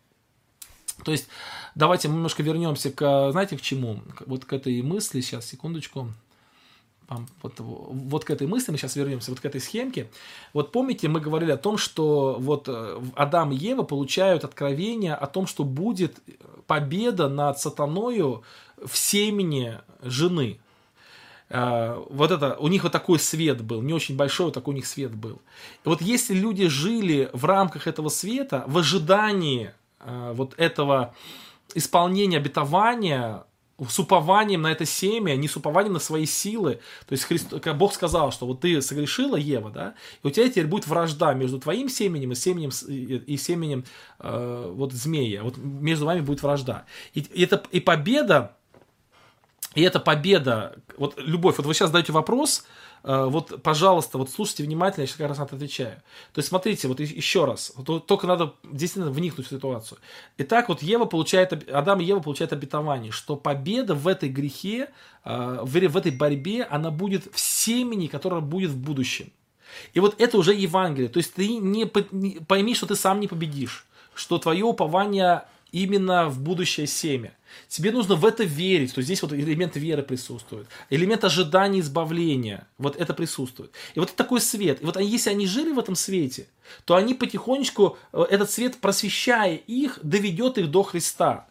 [1.04, 1.28] То есть,
[1.76, 4.02] давайте мы немножко вернемся к, знаете, к чему?
[4.26, 6.10] Вот к этой мысли, сейчас, секундочку.
[7.42, 10.10] Вот, вот к этой мысли мы сейчас вернемся, вот к этой схемке.
[10.54, 15.26] Вот помните, мы говорили о том, что вот э, Адам и Ева получают откровение о
[15.26, 16.20] том, что будет
[16.68, 18.44] победа над сатаною
[18.78, 20.60] в семени жены.
[21.50, 24.78] Э, вот это, у них вот такой свет был, не очень большой, вот такой у
[24.78, 25.42] них свет был.
[25.84, 31.16] Вот если люди жили в рамках этого света, в ожидании э, вот этого
[31.74, 33.46] исполнения обетования,
[33.88, 36.80] с упованием на это семя, не с упованием на свои силы.
[37.08, 40.68] То есть Христ, Бог сказал, что вот ты согрешила, Ева, да, и у тебя теперь
[40.68, 43.86] будет вражда между твоим семенем и семенем, и семенем
[44.20, 45.44] э, вот змея.
[45.44, 46.86] Вот между вами будет вражда.
[47.14, 48.56] И, и, это, и победа,
[49.76, 52.66] и эта победа, вот любовь, вот вы сейчас задаете вопрос,
[53.04, 55.96] Э, вот, пожалуйста, вот слушайте внимательно, я сейчас как раз на это отвечаю.
[56.34, 60.00] То есть, смотрите, вот еще раз, вот, только надо действительно вникнуть в ситуацию.
[60.38, 64.90] Итак, вот Ева получает, Адам и Ева получают обетование, что победа в этой грехе,
[65.24, 69.32] э, в, в этой борьбе, она будет в семени, которая будет в будущем.
[69.94, 71.10] И вот это уже Евангелие.
[71.10, 76.40] То есть ты не пойми, что ты сам не победишь, что твое упование именно в
[76.40, 77.34] будущее семя.
[77.68, 82.96] Тебе нужно в это верить, что здесь вот элемент веры присутствует, элемент ожидания избавления, вот
[82.96, 83.72] это присутствует.
[83.96, 84.82] И вот такой свет.
[84.82, 86.48] И вот если они жили в этом свете,
[86.86, 91.48] то они потихонечку, э, этот свет, просвещая их, доведет их до Христа.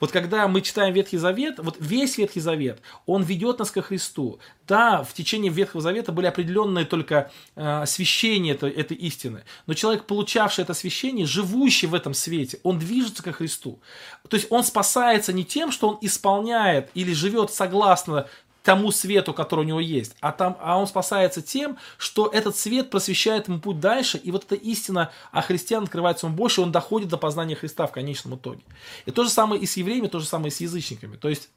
[0.00, 4.38] Вот когда мы читаем Ветхий Завет, вот весь Ветхий Завет, он ведет нас ко Христу.
[4.66, 10.04] Да, в течение Ветхого Завета были определенные только э, освящения этой, этой истины, но человек,
[10.04, 13.80] получавший это освящение, живущий в этом свете, он движется ко Христу.
[14.28, 18.28] То есть он спасается не тем, что он исполняет или живет согласно
[18.68, 22.90] тому свету, который у него есть, а, там, а он спасается тем, что этот свет
[22.90, 26.70] просвещает ему путь дальше, и вот эта истина о христиан открывается ему больше, и он
[26.70, 28.60] доходит до познания Христа в конечном итоге.
[29.06, 31.16] И то же самое и с евреями, то же самое и с язычниками.
[31.16, 31.48] То есть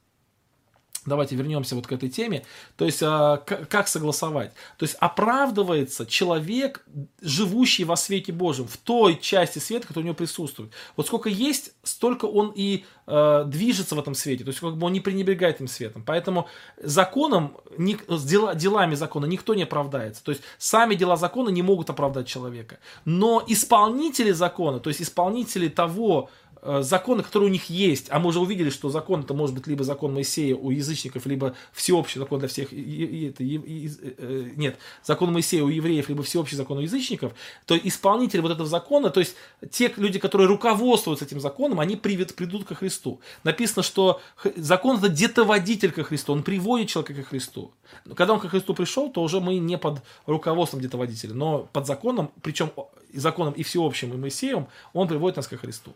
[1.06, 2.46] Давайте вернемся вот к этой теме.
[2.78, 4.54] То есть, а, как согласовать?
[4.78, 6.86] То есть, оправдывается человек,
[7.22, 10.72] живущий во свете Божьем, в той части света, которая у него присутствует.
[10.96, 14.44] Вот сколько есть, столько он и э, движется в этом свете.
[14.44, 16.04] То есть, как бы он не пренебрегает этим светом.
[16.06, 20.24] Поэтому законом, дела, делами закона никто не оправдается.
[20.24, 22.78] То есть, сами дела закона не могут оправдать человека.
[23.06, 26.30] Но исполнители закона, то есть, исполнители того,
[26.62, 29.84] законы, которые у них есть, а мы уже увидели, что закон это может быть либо
[29.84, 34.52] закон Моисея у язычников, либо всеобщий закон для всех, и, и, это, и, и, э,
[34.56, 37.34] нет, закон Моисея у евреев, либо всеобщий закон у язычников,
[37.66, 39.36] то исполнители вот этого закона, то есть
[39.72, 43.20] те люди, которые руководствуются этим законом, они приведут, придут ко Христу.
[43.44, 44.22] Написано, что
[44.56, 47.72] закон это детоводитель ко Христу, он приводит человека ко Христу.
[48.06, 51.88] Но когда он ко Христу пришел, то уже мы не под руководством детоводителя, но под
[51.88, 52.72] законом, причем
[53.14, 55.94] законом и всеобщим, и Моисеем, он приводит нас ко Христу.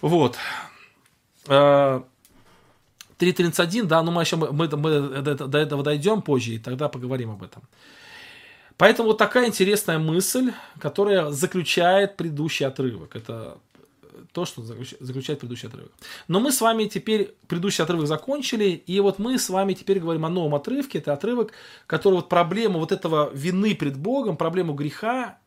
[0.00, 0.36] Вот.
[1.46, 2.04] 3.31,
[3.18, 7.30] э, да, ну мы еще мы, мы, мы до этого дойдем позже, и тогда поговорим
[7.30, 7.62] об этом.
[8.76, 13.16] Поэтому вот такая интересная мысль, которая заключает предыдущий отрывок.
[13.16, 13.58] Это
[14.32, 15.92] то, что заключает предыдущий отрывок.
[16.28, 20.26] Но мы с вами теперь предыдущий отрывок закончили, и вот мы с вами теперь говорим
[20.26, 20.98] о новом отрывке.
[20.98, 21.52] Это отрывок,
[21.86, 25.38] который вот проблему вот этого вины пред Богом, проблему греха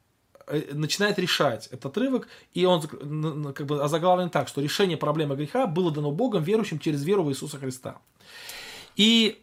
[0.71, 2.81] начинает решать этот отрывок, и он
[3.53, 7.29] как бы озаглавлен так, что решение проблемы греха было дано Богом верующим через веру в
[7.29, 7.97] Иисуса Христа.
[8.95, 9.41] И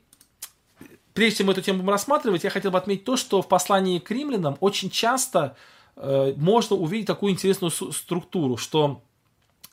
[1.15, 4.11] прежде чем эту тему будем рассматривать, я хотел бы отметить то, что в послании к
[4.11, 5.57] римлянам очень часто
[5.97, 9.03] э, можно увидеть такую интересную структуру, что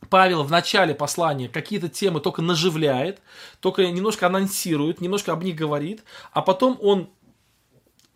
[0.10, 3.22] Павел в начале послания какие-то темы только наживляет,
[3.60, 7.10] только немножко анонсирует, немножко об них говорит, а потом он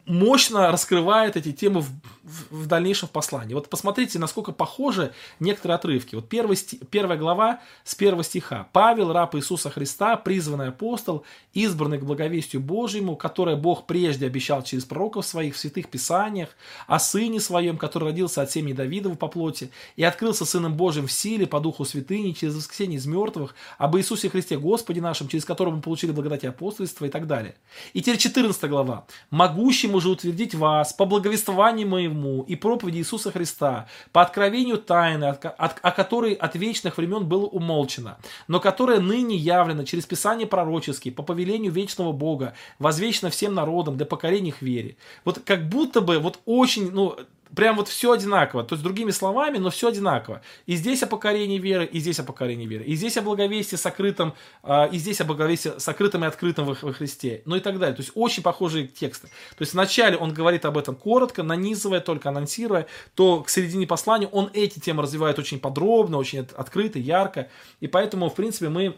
[0.08, 1.90] мощно раскрывает эти темы в,
[2.24, 3.54] в, в дальнейшем в послании.
[3.54, 6.16] Вот посмотрите, насколько похожи некоторые отрывки.
[6.16, 8.70] Вот первый сти, первая глава с первого стиха.
[8.72, 14.86] «Павел, раб Иисуса Христа, призванный апостол, избранный к благовестию Божьему, которое Бог прежде обещал через
[14.86, 16.50] пророков своих в святых писаниях,
[16.88, 21.12] о Сыне Своем, который родился от семьи Давидова по плоти, и открылся Сыном Божьим в
[21.12, 25.76] силе по духу святыни через воскресение из мертвых, об Иисусе Христе Господе нашем, через которого
[25.76, 27.56] мы получили благодать и апостольство» и так далее.
[27.94, 29.06] И теперь 14 глава.
[29.32, 35.92] «Могущему уже утвердить вас по благовествованию моему и проповеди Иисуса Христа, по откровению тайны, о
[35.92, 41.72] которой от вечных времен было умолчено, но которая ныне явлена через Писание пророческие, по повелению
[41.72, 44.96] вечного Бога, возвечена всем народам для покорения их вере.
[45.26, 47.18] Вот как будто бы, вот очень, ну,
[47.56, 48.64] Прям вот все одинаково.
[48.64, 50.42] То есть, другими словами, но все одинаково.
[50.66, 52.84] И здесь о покорении веры, и здесь о покорении веры.
[52.84, 54.34] И здесь о благовестии сокрытом,
[54.64, 57.42] э, и здесь о благовестии сокрытом и открытом во Христе.
[57.46, 57.96] Ну и так далее.
[57.96, 59.28] То есть, очень похожие тексты.
[59.28, 64.28] То есть, вначале он говорит об этом коротко, нанизывая, только анонсируя, то к середине послания
[64.28, 67.50] он эти темы развивает очень подробно, очень открыто, ярко.
[67.80, 68.96] И поэтому, в принципе, мы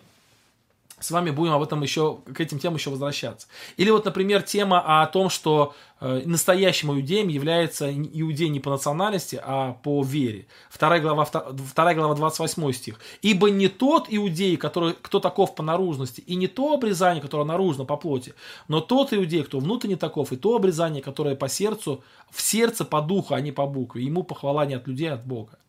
[0.99, 3.47] с вами будем об этом еще, к этим темам еще возвращаться.
[3.77, 9.39] Или вот, например, тема о том, что э, настоящим иудеем является иудей не по национальности,
[9.41, 10.47] а по вере.
[10.69, 12.99] Вторая глава, вторая глава 28 стих.
[13.21, 17.85] «Ибо не тот иудей, который, кто таков по наружности, и не то обрезание, которое наружно
[17.85, 18.33] по плоти,
[18.67, 23.01] но тот иудей, кто внутренне таков, и то обрезание, которое по сердцу, в сердце по
[23.01, 24.03] духу, а не по букве.
[24.03, 25.59] Ему похвала не от людей, а от Бога».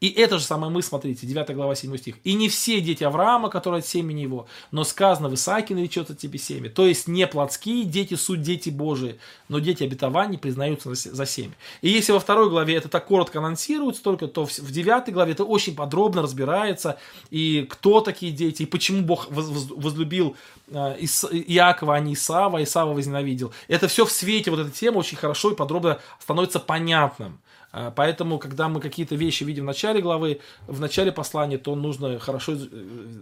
[0.00, 2.16] И это же самое мы, смотрите, 9 глава 7 стих.
[2.24, 6.38] «И не все дети Авраама, которые от семени его, но сказано, в Исааке наречется тебе
[6.38, 6.70] семя».
[6.70, 9.18] То есть не плотские дети, суть дети Божии,
[9.48, 11.52] но дети обетований признаются за семя.
[11.82, 15.44] И если во второй главе это так коротко анонсируется только, то в 9 главе это
[15.44, 16.98] очень подробно разбирается,
[17.30, 20.36] и кто такие дети, и почему Бог возлюбил
[20.68, 23.52] э, Иакова, а не Исава, Исава возненавидел.
[23.68, 27.40] Это все в свете вот этой темы очень хорошо и подробно становится понятным.
[27.76, 32.20] А, поэтому, когда мы какие-то вещи видим в начале главы, в начале послания, то нужно
[32.20, 32.56] хорошо э,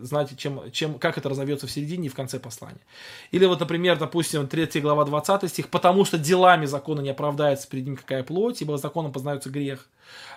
[0.03, 2.83] знать, чем, чем, как это разовьется в середине и в конце послания.
[3.31, 7.87] Или вот, например, допустим, 3 глава 20 стих, «Потому что делами закона не оправдается перед
[7.87, 9.89] ним какая плоть, ибо законом познается грех».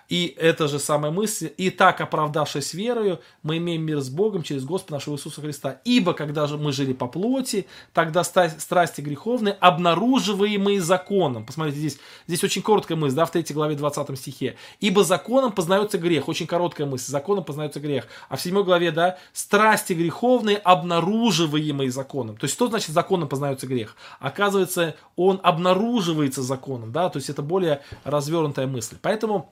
[0.07, 1.51] И это же самая мысль.
[1.57, 5.81] И так, оправдавшись верою, мы имеем мир с Богом через Господа нашего Иисуса Христа.
[5.83, 11.43] Ибо, когда же мы жили по плоти, тогда страсти греховные, обнаруживаемые законом.
[11.43, 11.97] Посмотрите, здесь,
[12.27, 14.57] здесь очень короткая мысль, да, в 3 главе 20 стихе.
[14.79, 16.27] Ибо законом познается грех.
[16.27, 17.11] Очень короткая мысль.
[17.11, 18.05] Законом познается грех.
[18.29, 22.37] А в 7 главе, да, страсти греховные, обнаруживаемые законом.
[22.37, 23.95] То есть, что значит законом познается грех?
[24.19, 28.97] Оказывается, он обнаруживается законом, да, то есть это более развернутая мысль.
[29.01, 29.51] Поэтому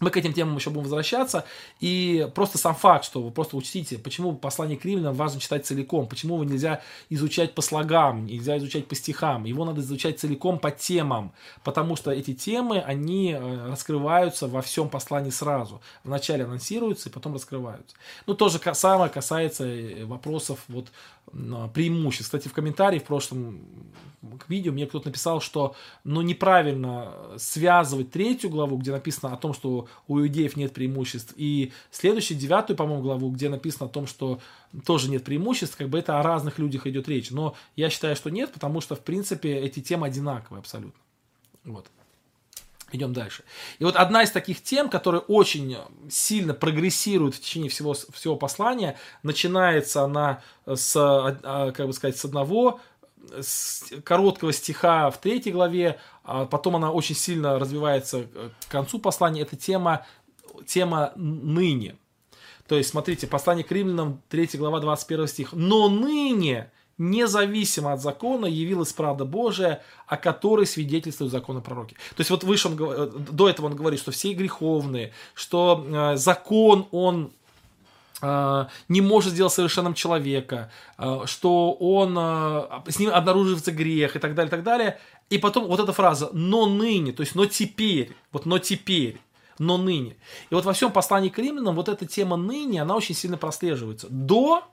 [0.00, 1.44] мы к этим темам еще будем возвращаться.
[1.78, 6.06] И просто сам факт, что вы просто учтите, почему послание к римлянам важно читать целиком,
[6.06, 10.70] почему его нельзя изучать по слогам, нельзя изучать по стихам, его надо изучать целиком по
[10.70, 11.32] темам,
[11.62, 15.80] потому что эти темы, они э, раскрываются во всем послании сразу.
[16.02, 17.94] Вначале анонсируются и потом раскрываются.
[18.26, 20.90] Ну, то же самое касается э, вопросов вот
[21.74, 22.24] преимуществ.
[22.24, 23.60] Кстати, в комментарии в прошлом
[24.38, 29.54] к видео мне кто-то написал, что ну, неправильно связывать третью главу, где написано о том,
[29.54, 34.40] что у иудеев нет преимуществ, и следующую, девятую, по-моему, главу, где написано о том, что
[34.84, 37.30] тоже нет преимуществ, как бы это о разных людях идет речь.
[37.30, 41.00] Но я считаю, что нет, потому что, в принципе, эти темы одинаковые абсолютно.
[41.64, 41.86] Вот.
[42.92, 43.44] Идем дальше.
[43.78, 45.76] И вот одна из таких тем, которая очень
[46.08, 52.16] сильно прогрессирует в течение всего, всего послания, начинается она с, а, а, как бы сказать,
[52.16, 52.80] с одного
[54.04, 58.26] короткого стиха в третьей главе, а потом она очень сильно развивается
[58.66, 59.42] к концу послания.
[59.42, 60.06] Это тема,
[60.66, 61.96] тема ныне.
[62.66, 65.52] То есть, смотрите, послание к римлянам, 3 глава, 21 стих.
[65.52, 71.94] «Но ныне независимо от закона, явилась правда Божия, о которой свидетельствуют законы пророки.
[72.14, 76.16] То есть вот выше он, э, до этого он говорит, что все греховные, что э,
[76.16, 77.32] закон, он
[78.22, 84.34] не может сделать совершенным человека, э, что он, э, с ним обнаруживается грех и так
[84.34, 84.98] далее, и так далее.
[85.30, 89.20] И потом вот эта фраза «но ныне», то есть «но теперь», вот «но теперь»,
[89.58, 90.16] но ныне.
[90.50, 94.08] И вот во всем послании к римлянам вот эта тема ныне, она очень сильно прослеживается.
[94.08, 94.64] До,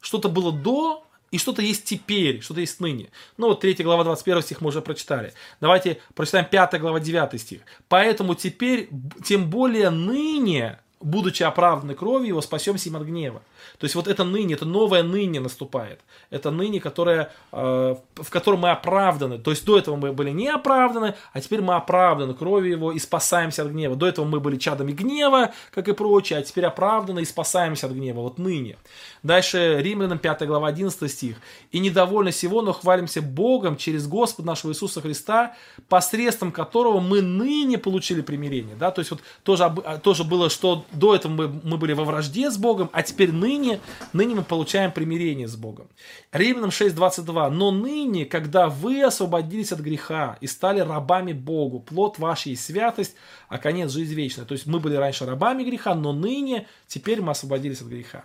[0.00, 3.10] что-то было до, и что-то есть теперь, что-то есть ныне.
[3.38, 5.32] Ну вот 3 глава 21 стих мы уже прочитали.
[5.60, 7.62] Давайте прочитаем 5 глава 9 стих.
[7.88, 8.88] Поэтому теперь,
[9.24, 13.42] тем более ныне, будучи оправданы кровью его, спасемся им от гнева.
[13.78, 16.00] То есть вот это ныне, это новое ныне наступает.
[16.30, 19.38] Это ныне, которое, э, в котором мы оправданы.
[19.38, 22.98] То есть до этого мы были не оправданы, а теперь мы оправданы кровью его и
[22.98, 23.96] спасаемся от гнева.
[23.96, 27.92] До этого мы были чадами гнева, как и прочее, а теперь оправданы и спасаемся от
[27.92, 28.20] гнева.
[28.20, 28.78] Вот ныне.
[29.22, 31.36] Дальше Римлянам 5 глава 11 стих.
[31.70, 35.54] «И недовольны всего, но хвалимся Богом через Господа нашего Иисуса Христа,
[35.88, 38.76] посредством которого мы ныне получили примирение».
[38.76, 38.90] Да?
[38.90, 42.56] То есть вот тоже, тоже было, что до этого мы, мы были во вражде с
[42.56, 43.80] Богом, а теперь ныне,
[44.12, 45.88] ныне мы получаем примирение с Богом.
[46.32, 47.50] Римлянам 6.22.
[47.50, 53.14] «Но ныне, когда вы освободились от греха и стали рабами Богу, плод вашей святость,
[53.48, 54.44] а конец жизнь вечная».
[54.44, 58.24] То есть мы были раньше рабами греха, но ныне, теперь мы освободились от греха.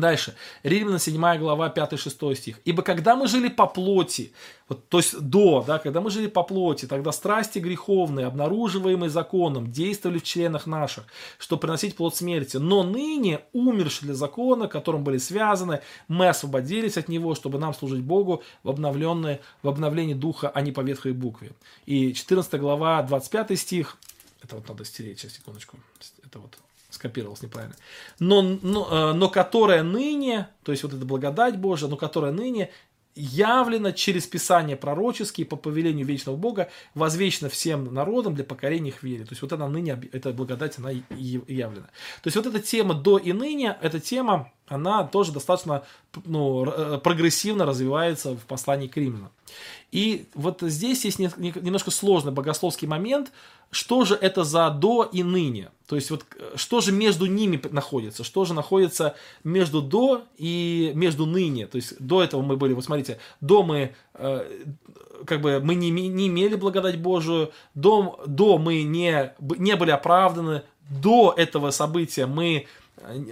[0.00, 0.34] Дальше.
[0.62, 2.60] Римляна 7 глава 5-6 стих.
[2.64, 4.32] «Ибо когда мы жили по плоти,
[4.68, 9.70] вот, то есть до, да, когда мы жили по плоти, тогда страсти греховные, обнаруживаемые законом,
[9.70, 11.04] действовали в членах наших,
[11.38, 12.56] чтобы приносить плод смерти.
[12.56, 18.02] Но ныне, умерши для закона, которым были связаны, мы освободились от него, чтобы нам служить
[18.02, 21.52] Богу в, обновленное, в обновлении духа, а не по ветхой букве».
[21.86, 23.98] И 14 глава 25 стих.
[24.42, 25.78] Это вот надо стереть, сейчас, секундочку.
[26.24, 26.56] Это вот
[26.90, 27.76] скопировалось неправильно,
[28.18, 32.70] но, но, э, но которая ныне, то есть вот эта благодать Божия, но которая ныне
[33.14, 39.24] явлено через Писание пророческие по повелению вечного Бога, возвечно всем народам для покорения их вере.
[39.24, 41.90] То есть вот она ныне, эта благодать, она явлена.
[42.22, 45.84] То есть вот эта тема до и ныне, эта тема, она тоже достаточно
[46.24, 49.32] ну, э, прогрессивно развивается в послании к римлянам.
[49.90, 53.32] И вот здесь есть немножко сложный богословский момент,
[53.70, 55.70] что же это за до и ныне.
[55.86, 61.26] То есть вот что же между ними находится, что же находится между до и между
[61.26, 61.66] ныне.
[61.66, 64.64] То есть до этого мы были, вот смотрите, до мы э,
[65.26, 70.62] как бы мы не, не имели благодать Божию, до, до мы не, не были оправданы,
[70.88, 72.66] до этого события мы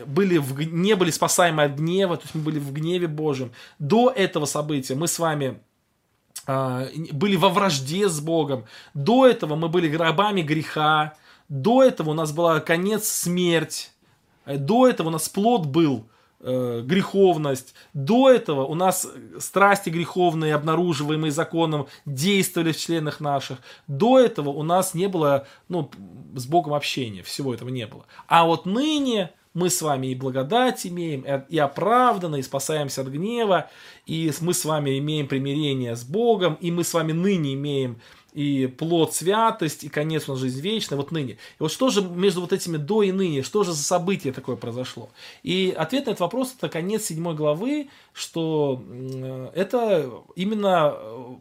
[0.06, 3.52] были в, не были спасаемы от гнева, то есть мы были в гневе Божьем.
[3.78, 5.60] До этого события мы с вами
[6.48, 8.64] были во вражде с Богом.
[8.94, 11.14] До этого мы были гробами греха.
[11.50, 13.92] До этого у нас была конец смерть.
[14.46, 16.06] До этого у нас плод был
[16.40, 17.74] э, греховность.
[17.92, 19.06] До этого у нас
[19.38, 23.58] страсти греховные, обнаруживаемые законом, действовали в членах наших.
[23.86, 25.90] До этого у нас не было ну,
[26.34, 27.22] с Богом общения.
[27.22, 28.06] Всего этого не было.
[28.26, 33.70] А вот ныне мы с вами и благодать имеем, и оправданы, и спасаемся от гнева,
[34.06, 38.00] и мы с вами имеем примирение с Богом, и мы с вами ныне имеем
[38.32, 41.32] и плод святость, и конец у нас жизнь вечная, вот ныне.
[41.32, 44.56] И вот что же между вот этими до и ныне, что же за событие такое
[44.56, 45.10] произошло?
[45.42, 48.82] И ответ на этот вопрос это конец седьмой главы, что
[49.54, 51.34] это именно э,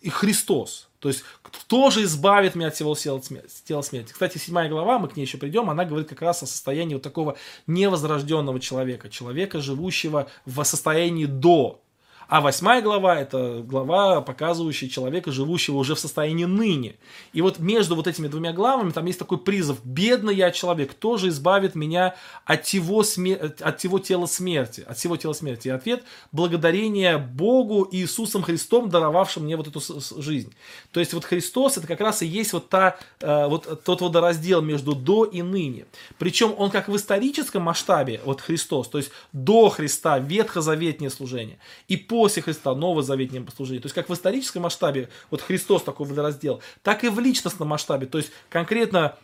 [0.00, 0.88] и Христос.
[1.02, 4.12] То есть, кто же избавит меня от всего тела смерти?
[4.12, 7.02] Кстати, седьмая глава, мы к ней еще придем, она говорит как раз о состоянии вот
[7.02, 7.36] такого
[7.66, 11.80] невозрожденного человека, человека, живущего в состоянии до
[12.28, 16.96] а восьмая глава– это глава, показывающая человека, живущего уже в состоянии ныне.
[17.32, 21.16] И вот между вот этими двумя главами там есть такой призыв «Бедный я человек, кто
[21.16, 22.14] же избавит меня
[22.44, 23.54] от всего, смер...
[23.60, 25.68] от всего тела смерти?» От всего тела смерти.
[25.68, 29.80] И ответ– благодарение Богу Иисусом Христом, даровавшим мне вот эту
[30.20, 30.52] жизнь.
[30.92, 34.62] То есть вот Христос– это как раз и есть вот, та, э, вот тот водораздел
[34.62, 35.86] между «до» и «ныне».
[36.18, 41.58] Причем он как в историческом масштабе, вот Христос, то есть до Христа, ветхозаветнее служение,
[41.88, 43.80] и после Христа, новозаветнее служение.
[43.80, 48.06] То есть как в историческом масштабе, вот Христос такой водораздел, так и в личностном масштабе.
[48.06, 49.16] То есть конкретно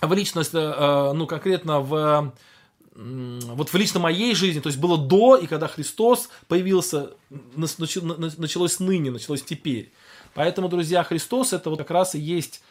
[0.00, 2.32] в личность, э, ну конкретно в
[2.94, 7.12] вот в лично моей жизни, то есть было до, и когда Христос появился,
[7.56, 9.92] началось ныне, началось теперь.
[10.34, 12.62] Поэтому, друзья, Христос это вот как раз и есть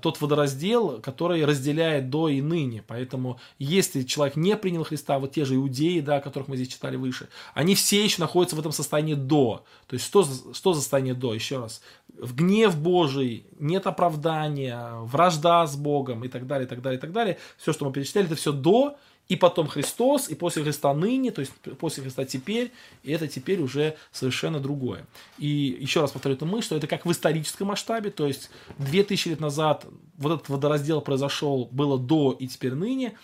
[0.00, 2.82] тот водораздел, который разделяет до и ныне.
[2.86, 6.68] Поэтому, если человек не принял Христа, вот те же иудеи, да, о которых мы здесь
[6.68, 9.64] читали выше, они все еще находятся в этом состоянии до.
[9.86, 11.34] То есть, что, что за состояние до?
[11.34, 11.80] Еще раз.
[12.16, 17.00] В гнев Божий, нет оправдания, вражда с Богом и так далее, и так далее, и
[17.00, 17.38] так далее.
[17.56, 18.96] Все, что мы перечисляли, это все до,
[19.28, 22.72] и потом Христос, и после Христа ныне, то есть после Христа теперь,
[23.02, 25.06] и это теперь уже совершенно другое.
[25.36, 29.28] И еще раз повторю эту мысль, что это как в историческом масштабе, то есть 2000
[29.28, 29.84] лет назад
[30.16, 33.18] вот этот водораздел произошел, было до и теперь ныне,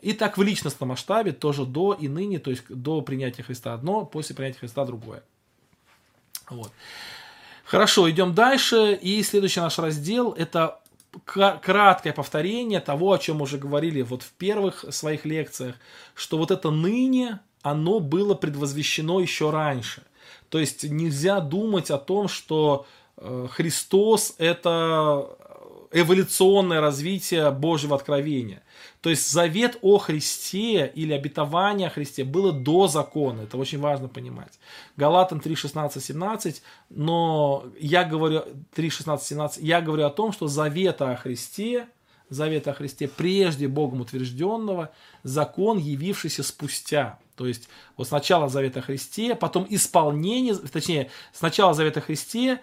[0.00, 4.04] и так в личностном масштабе тоже до и ныне, то есть до принятия Христа одно,
[4.04, 5.24] после принятия Христа другое.
[6.48, 6.70] Вот.
[7.64, 8.98] Хорошо, идем дальше.
[9.02, 10.80] И следующий наш раздел это
[11.24, 15.76] краткое повторение того, о чем уже говорили вот в первых своих лекциях,
[16.14, 20.02] что вот это ныне, оно было предвозвещено еще раньше.
[20.48, 22.86] То есть нельзя думать о том, что
[23.16, 25.36] э, Христос это
[25.92, 28.62] эволюционное развитие Божьего откровения.
[29.00, 33.42] То есть завет о Христе или обетование о Христе было до закона.
[33.42, 34.58] Это очень важно понимать.
[34.96, 36.62] Галатам 3, 16, 17.
[36.90, 39.62] Но я говорю 3, 16, 17.
[39.62, 41.88] Я говорю о том, что завета о Христе,
[42.28, 44.90] завета о Христе прежде Богом утвержденного,
[45.22, 47.18] закон, явившийся спустя.
[47.36, 52.60] То есть вот сначала завет о Христе, потом исполнение, точнее, сначала завет о Христе,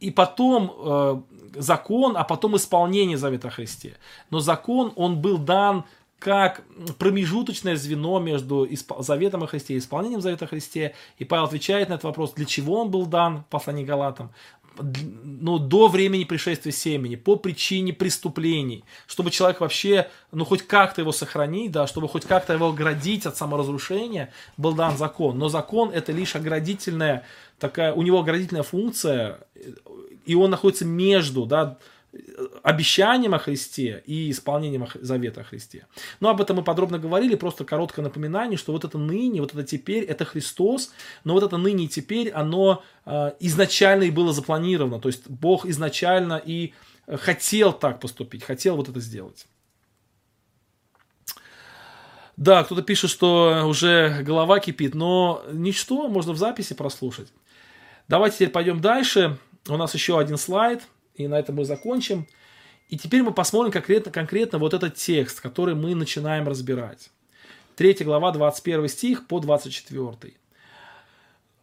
[0.00, 1.20] и потом э,
[1.54, 3.96] закон, а потом исполнение Завета о Христе.
[4.30, 5.84] Но закон, он был дан
[6.18, 6.62] как
[6.98, 10.94] промежуточное звено между Заветом о Христе и исполнением Завета о Христе.
[11.18, 14.30] И Павел отвечает на этот вопрос, для чего он был дан, послание Галатам.
[14.78, 21.12] ну, до времени пришествия семени, по причине преступлений, чтобы человек вообще, ну, хоть как-то его
[21.12, 25.38] сохранить, да, чтобы хоть как-то его оградить от саморазрушения, был дан закон.
[25.38, 27.24] Но закон это лишь оградительная
[27.60, 29.40] такая, у него оградительная функция,
[30.24, 31.78] и он находится между, да,
[32.62, 35.86] обещанием о Христе и исполнением завета о Христе.
[36.18, 39.62] Но об этом мы подробно говорили, просто короткое напоминание, что вот это ныне, вот это
[39.62, 40.90] теперь, это Христос,
[41.22, 45.66] но вот это ныне и теперь, оно э, изначально и было запланировано, то есть Бог
[45.66, 46.74] изначально и
[47.06, 49.46] хотел так поступить, хотел вот это сделать.
[52.36, 57.28] Да, кто-то пишет, что уже голова кипит, но ничто, можно в записи прослушать.
[58.10, 59.38] Давайте теперь пойдем дальше.
[59.68, 60.82] У нас еще один слайд–
[61.14, 62.26] и на этом мы закончим.
[62.88, 67.10] И теперь мы посмотрим конкретно, конкретно вот этот текст, который мы начинаем разбирать.
[67.76, 70.34] 3 глава, 21 стих по 24.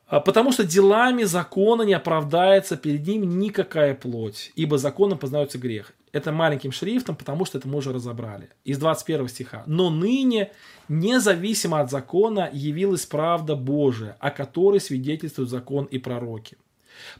[0.08, 5.94] «А «Потому что делами закона не оправдается перед ним никакая плоть, ибо законом познается грех».
[6.14, 8.50] Это маленьким шрифтом, потому что это мы уже разобрали.
[8.64, 9.64] Из 21 стиха.
[9.68, 10.52] «Но ныне,
[10.88, 16.58] независимо от закона, явилась правда Божия, о которой свидетельствуют закон и пророки.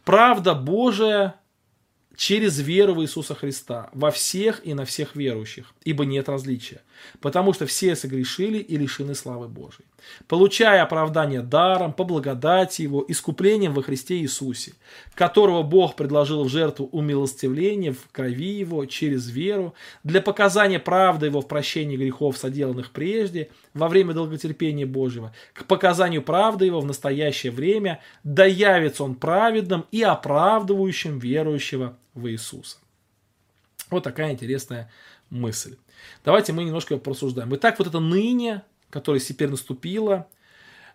[0.04, 1.36] Правда Божия
[2.16, 6.82] через веру в Иисуса Христа во всех и на всех верующих, ибо нет различия,
[7.22, 9.86] потому что все согрешили и лишены славы Божией
[10.28, 14.74] получая оправдание даром, по благодати Его, искуплением во Христе Иисусе,
[15.16, 19.74] которого Бог предложил в жертву умилостивления в крови Его через веру,
[20.04, 26.22] для показания правды Его в прощении грехов, соделанных прежде, во время долготерпения Божьего, к показанию
[26.22, 32.78] правды Его в настоящее время, да явится Он праведным и оправдывающим верующего в Иисуса.
[33.90, 34.92] Вот такая интересная
[35.30, 35.78] мысль.
[36.24, 37.54] Давайте мы немножко просуждаем.
[37.56, 40.28] Итак, вот это ныне которая теперь наступила.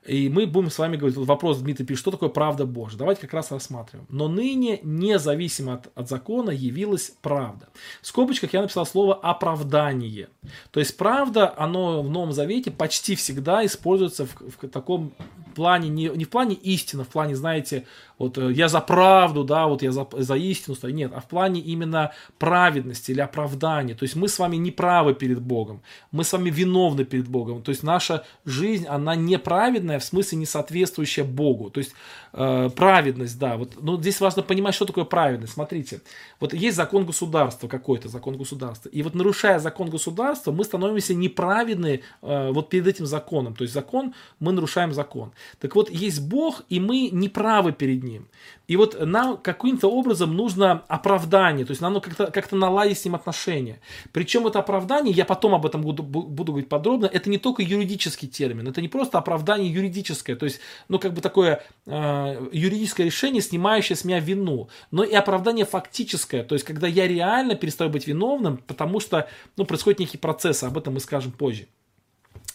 [0.05, 2.99] И мы будем с вами говорить, вот вопрос Дмитрий пишет, что такое правда Божья.
[2.99, 4.09] Давайте как раз рассматриваем.
[4.11, 7.69] Но ныне, независимо от, от закона, явилась правда.
[8.01, 10.29] В скобочках я написал слово оправдание.
[10.73, 15.13] То есть правда, оно в Новом Завете почти всегда используется в, в таком
[15.55, 17.87] плане, не, не в плане истины, в плане, знаете,
[18.23, 20.95] вот э, я за правду, да, вот я за, за истину стою.
[20.95, 23.95] Нет, а в плане именно праведности или оправдания.
[23.95, 27.63] То есть мы с вами не правы перед Богом, мы с вами виновны перед Богом.
[27.63, 31.71] То есть наша жизнь, она неправедная, в смысле не соответствующая Богу.
[31.71, 31.95] То есть
[32.33, 35.55] э, праведность, да, вот, но здесь важно понимать, что такое праведность.
[35.55, 36.01] Смотрите,
[36.41, 38.89] вот есть закон государства какой-то, закон государства.
[38.89, 43.55] И вот нарушая закон государства, мы становимся неправедны э, вот перед этим законом.
[43.55, 45.33] То есть закон, мы нарушаем закон.
[45.59, 48.12] Так вот, есть Бог, и мы неправы перед Ним.
[48.69, 53.15] И вот нам каким-то образом нужно оправдание, то есть нам как-то как наладить с ним
[53.15, 53.81] отношения.
[54.13, 58.29] Причем это оправдание, я потом об этом буду, буду говорить подробно, это не только юридический
[58.29, 63.43] термин, это не просто оправдание юридическое, то есть, ну, как бы такое э, юридическое решение,
[63.43, 68.07] снимающее с меня вину, но и оправдание фактическое, то есть, когда я реально перестаю быть
[68.07, 71.67] виновным, потому что, ну, происходит некий процесс, об этом мы скажем позже.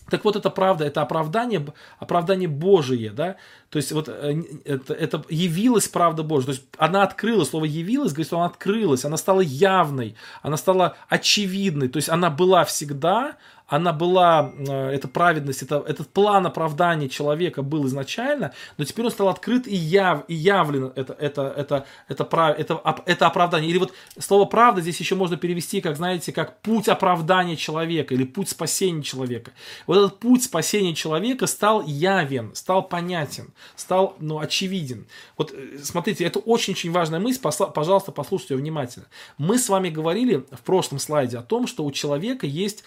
[0.10, 1.66] Так вот, это правда, это оправдание,
[2.00, 3.36] оправдание Божие, да,
[3.70, 8.12] то есть вот э, это, это явилась правда Божия, то есть она открылась, слово явилась,
[8.12, 13.36] говорит, что она открылась, она стала явной, она стала очевидной, то есть она была всегда,
[13.68, 19.12] она была, э, эта праведность, это, этот план оправдания человека был изначально, но теперь он
[19.12, 23.70] стал открыт и, яв, и явлен, это, это, это, это, прав, это, это оправдание.
[23.70, 28.24] Или вот слово правда здесь еще можно перевести, как, знаете, как путь оправдания человека или
[28.24, 29.52] путь спасения человека.
[29.86, 35.08] Вот этот путь спасения человека стал явен, стал понятен, стал ну, очевиден.
[35.38, 39.08] Вот э, смотрите, это очень-очень важная мысль, пожалуйста, послушайте ее внимательно.
[39.38, 42.86] Мы с вами говорили в прошлом слайде о том, что у человека есть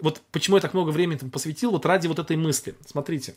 [0.00, 2.74] вот почему я так много времени там посвятил, вот ради вот этой мысли.
[2.86, 3.34] Смотрите,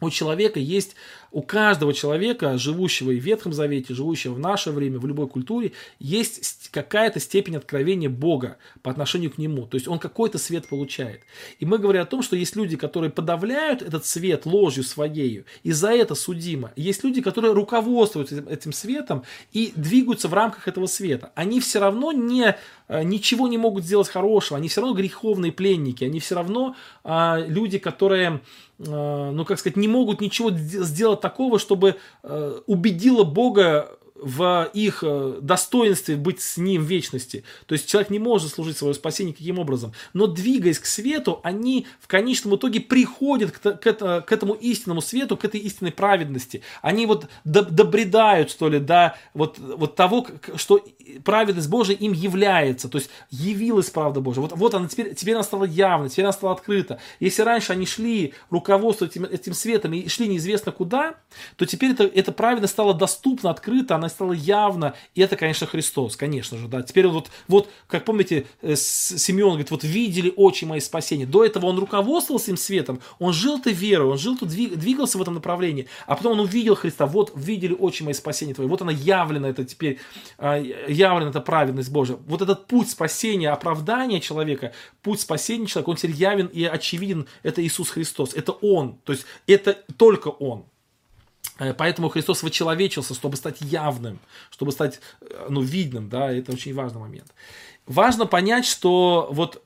[0.00, 0.94] у человека есть,
[1.32, 5.72] у каждого человека, живущего и в Ветхом Завете, живущего в наше время, в любой культуре,
[5.98, 9.66] есть какая-то степень откровения Бога по отношению к нему.
[9.66, 11.22] То есть он какой-то свет получает.
[11.58, 15.72] И мы говорим о том, что есть люди, которые подавляют этот свет ложью своей, и
[15.72, 16.72] за это судимо.
[16.76, 19.22] Есть люди, которые руководствуются этим светом
[19.52, 21.32] и двигаются в рамках этого света.
[21.34, 22.56] Они все равно не,
[22.88, 27.38] э, ничего не могут сделать хорошего, они все равно греховные пленники, они все равно а,
[27.38, 28.40] люди, которые
[28.82, 35.02] Э, ну, как сказать, не могут ничего сделать такого, чтобы э, убедило Бога в их
[35.02, 37.44] э, достоинстве быть с ним в вечности.
[37.66, 39.92] То есть человек не может служить свое спасение каким образом.
[40.12, 45.00] Но двигаясь к свету, они в конечном итоге приходят к, к, это, к этому истинному
[45.00, 46.62] свету, к этой истинной праведности.
[46.82, 50.84] Они вот добредают, что ли, до вот, вот того, что
[51.24, 52.88] праведность Божия им является.
[52.88, 54.42] То есть явилась правда Божия.
[54.42, 57.00] Вот, вот она теперь, теперь она стала явной, теперь она стала открыта.
[57.20, 61.14] Если раньше они шли, руководствуясь этим, этим светом и шли неизвестно куда,
[61.56, 66.16] то теперь это, эта праведность стала доступна, открыта, она стала явна, и это, конечно, Христос,
[66.16, 66.82] конечно же, да.
[66.82, 71.26] Теперь вот, вот как помните, э, Симеон говорит, вот видели очи мои спасения.
[71.26, 75.22] До этого он руководствовался им светом, он жил этой верой, он жил тут, двигался в
[75.22, 78.92] этом направлении, а потом он увидел Христа, вот видели очи мои спасения твои, вот она
[78.92, 79.98] явлена, это теперь,
[80.38, 82.18] а, явлена эта праведность Божия.
[82.26, 87.64] Вот этот путь спасения, оправдания человека, путь спасения человека, он теперь явен и очевиден, это
[87.64, 90.64] Иисус Христос, это Он, то есть это только Он.
[91.60, 94.18] Э, поэтому Христос вычеловечился, чтобы стать явным,
[94.50, 97.32] чтобы стать э, ну, видным, да, это очень важный момент.
[97.86, 99.62] Важно понять, что вот,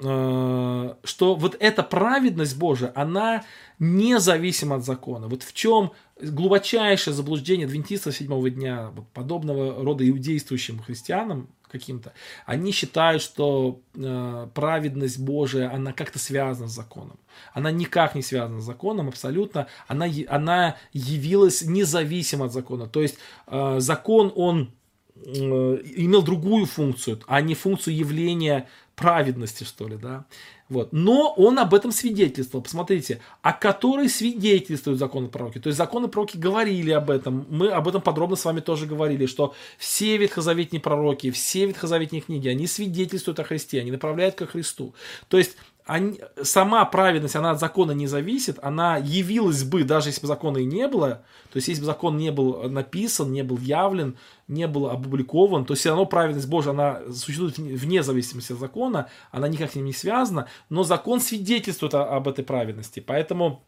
[0.00, 3.44] э, что вот эта праведность Божия, она
[3.78, 5.28] независима от закона.
[5.28, 12.12] Вот в чем глубочайшее заблуждение адвентистов седьмого дня, подобного рода иудействующим христианам, каким-то,
[12.46, 17.18] они считают, что э, праведность Божия, она как-то связана с законом.
[17.54, 19.66] Она никак не связана с законом, абсолютно.
[19.88, 22.86] Она, она явилась независимо от закона.
[22.86, 23.16] То есть
[23.46, 24.72] э, закон, он
[25.16, 30.24] э, имел другую функцию, а не функцию явления праведности, что ли, да.
[30.68, 30.92] Вот.
[30.92, 32.62] Но он об этом свидетельствовал.
[32.62, 35.58] Посмотрите, о которой свидетельствуют законы пророки.
[35.58, 37.46] То есть законы пророки говорили об этом.
[37.50, 42.48] Мы об этом подробно с вами тоже говорили, что все ветхозаветные пророки, все ветхозаветные книги,
[42.48, 44.94] они свидетельствуют о Христе, они направляют ко Христу.
[45.28, 50.20] То есть они, сама праведность, она от закона не зависит, она явилась бы, даже если
[50.20, 53.58] бы закона и не было, то есть если бы закон не был написан, не был
[53.58, 54.16] явлен,
[54.46, 59.48] не был опубликован, то все равно праведность Божия, она существует вне зависимости от закона, она
[59.48, 63.64] никак с ним не связана, но закон свидетельствует об этой праведности, поэтому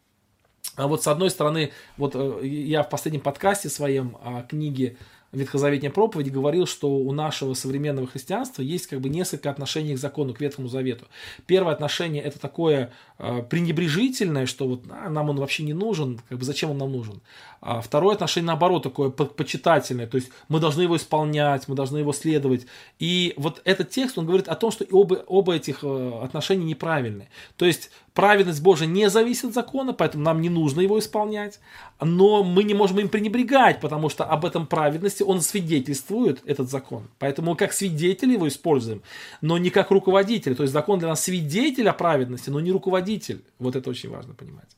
[0.75, 4.97] а вот с одной стороны, вот э, я в последнем подкасте своем о книге
[5.31, 10.33] ветхозаветной проповеди говорил, что у нашего современного христианства есть как бы несколько отношений к закону,
[10.33, 11.05] к Ветхому Завету.
[11.45, 16.39] Первое отношение это такое э, пренебрежительное, что вот а, нам он вообще не нужен, как
[16.39, 17.21] бы зачем он нам нужен.
[17.67, 22.13] А второе отношение, наоборот, такое почитательное, то есть мы должны его исполнять, мы должны его
[22.13, 22.67] следовать.
[22.99, 27.27] И вот этот текст, он говорит о том, что оба, оба этих э, отношения неправильны.
[27.57, 31.59] То есть праведность Божия не зависит от закона, поэтому нам не нужно его исполнять,
[31.99, 37.07] но мы не можем им пренебрегать, потому что об этом праведности он свидетельствует, этот закон.
[37.17, 39.01] Поэтому мы как свидетели его используем,
[39.41, 40.55] но не как руководитель.
[40.55, 43.43] То есть закон для нас свидетель о праведности, но не руководитель.
[43.57, 44.69] Вот это очень важно понимать.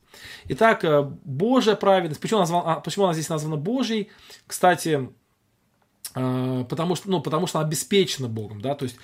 [0.48, 2.20] Итак, э, Божья праведность.
[2.20, 4.10] Почему, назван, почему она здесь названа Божьей?
[4.46, 5.08] Кстати,
[6.14, 8.96] э, потому что, ну, потому что она обеспечена Богом, да, то есть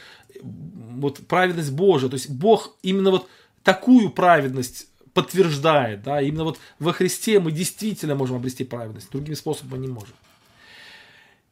[0.42, 3.28] вот праведность Божия, то есть Бог именно вот
[3.62, 9.82] такую праведность подтверждает, да, именно вот во Христе мы действительно можем обрести праведность, другими способами
[9.82, 10.14] не можем.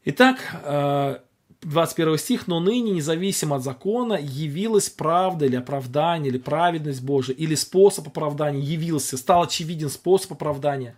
[0.05, 1.19] Итак, э,
[1.63, 7.55] 21 стих, но ныне, независимо от закона, явилась правда или оправдание, или праведность Божия, или
[7.55, 10.97] способ оправдания явился, стал очевиден способ оправдания,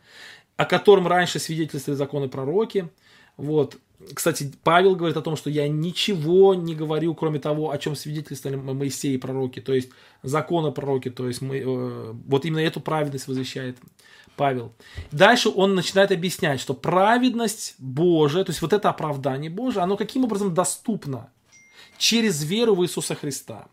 [0.57, 2.88] о котором раньше свидетельствовали законы пророки.
[3.36, 3.76] Вот.
[4.12, 8.57] Кстати, Павел говорит о том, что я ничего не говорю, кроме того, о чем свидетельствовали
[8.57, 9.90] Моисей и пророки, то есть
[10.22, 13.78] законы пророки, то есть мы, э, вот именно эту праведность возвещает
[14.36, 14.72] Павел.
[15.12, 20.24] Дальше он начинает объяснять, что праведность Божия, то есть вот это оправдание Божие, оно каким
[20.24, 21.30] образом доступно?
[21.96, 23.68] Через веру в Иисуса Христа.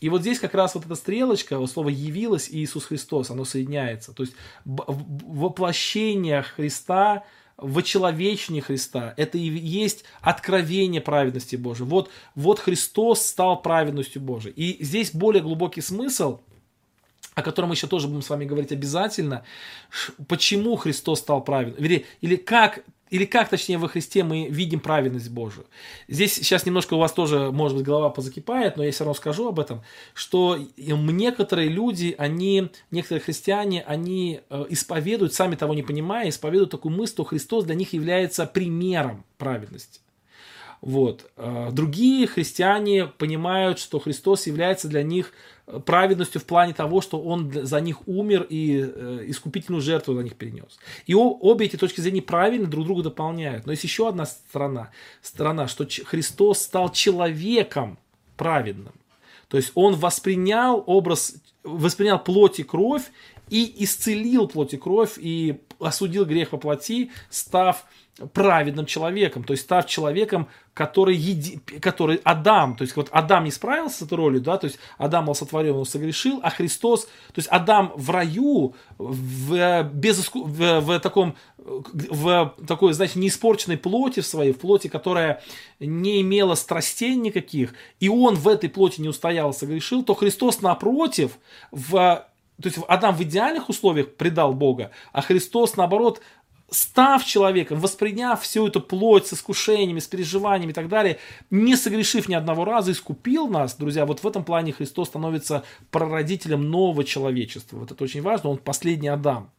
[0.00, 3.44] И вот здесь как раз вот эта стрелочка, вот слово «явилось» и Иисус Христос, оно
[3.44, 4.12] соединяется.
[4.12, 7.24] То есть воплощение Христа,
[7.56, 11.88] вочеловечение Христа, это и есть откровение праведности Божией.
[11.88, 14.54] Вот, вот Христос стал праведностью Божией.
[14.54, 16.40] И здесь более глубокий смысл–
[17.36, 19.44] о котором мы еще тоже будем с вами говорить обязательно,
[20.26, 25.30] почему Христос стал праведным, или, или как или как, точнее, во Христе мы видим праведность
[25.30, 25.66] Божию.
[26.08, 29.48] Здесь сейчас немножко у вас тоже, может быть, голова позакипает, но я все равно скажу
[29.48, 29.82] об этом,
[30.14, 36.94] что некоторые люди, они, некоторые христиане, они э, исповедуют, сами того не понимая, исповедуют такую
[36.94, 40.00] мысль, что Христос для них является примером праведности.
[40.80, 41.30] Вот.
[41.36, 45.32] Э, другие христиане понимают, что Христос является для них
[45.84, 50.36] праведностью в плане того, что он за них умер и э, искупительную жертву за них
[50.36, 50.78] перенес.
[51.06, 53.66] И обе эти точки зрения правильно друг друга дополняют.
[53.66, 54.90] Но есть еще одна сторона,
[55.22, 57.98] сторона что Христос стал человеком
[58.36, 58.94] праведным.
[59.48, 63.10] То есть он воспринял образ, воспринял плоть и кровь
[63.48, 67.84] и исцелил плоть и кровь и осудил грех по плоти, став
[68.32, 73.50] праведным человеком, то есть став человеком, который, еди, который Адам, то есть вот Адам не
[73.50, 77.36] справился с этой ролью, да, то есть Адам был сотворен, он согрешил, а Христос, то
[77.36, 84.26] есть Адам в раю, в, без, в, в таком, в такой, знаете, неиспорченной плоти в
[84.26, 85.42] своей, в плоти, которая
[85.78, 91.38] не имела страстей никаких, и он в этой плоти не устоял, согрешил, то Христос напротив,
[91.70, 92.26] в
[92.62, 96.22] то есть Адам в идеальных условиях предал Бога, а Христос, наоборот,
[96.70, 101.18] став человеком, восприняв всю эту плоть с искушениями, с переживаниями и так далее,
[101.50, 106.68] не согрешив ни одного раза, искупил нас, друзья, вот в этом плане Христос становится прародителем
[106.70, 107.78] нового человечества.
[107.78, 109.50] Вот это очень важно, он последний Адам.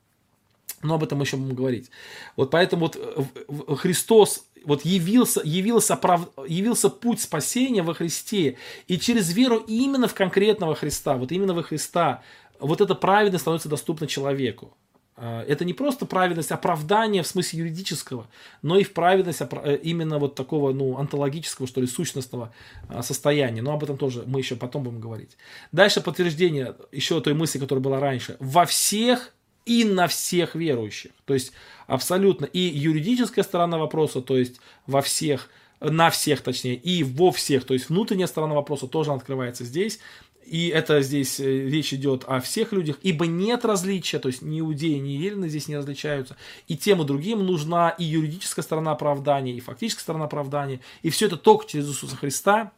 [0.84, 1.90] Но об этом еще будем говорить.
[2.36, 8.58] Вот поэтому вот э, Христос вот явился, явился, прав, явился путь спасения во Христе.
[8.88, 12.22] И через веру именно в конкретного Христа, вот именно во Христа,
[12.60, 14.76] вот эта праведность становится доступна человеку.
[15.20, 18.28] А, это не просто праведность оправдания в смысле юридического,
[18.62, 22.54] но и в праведность э, именно вот такого, ну, онтологического, что ли, сущностного
[22.88, 23.64] а, состояния.
[23.64, 25.36] Но об этом тоже мы еще потом будем говорить.
[25.72, 28.38] Дальше подтверждение еще той мысли, которая была раньше.
[28.40, 29.34] Во всех
[29.66, 31.12] и на всех верующих.
[31.26, 31.52] То есть
[31.88, 35.50] абсолютно и юридическая сторона вопроса, то есть во всех,
[35.82, 40.00] на всех точнее, и во всех, то есть внутренняя сторона вопроса тоже открывается здесь.
[40.48, 44.62] И это здесь э, речь идет о всех людях, ибо нет различия, то есть ни
[44.62, 46.38] иудеи, ни елены здесь не различаются.
[46.70, 50.80] И тем и другим нужна и юридическая сторона оправдания, и фактическая сторона оправдания.
[51.02, 52.72] И все это только через Иисуса Христа,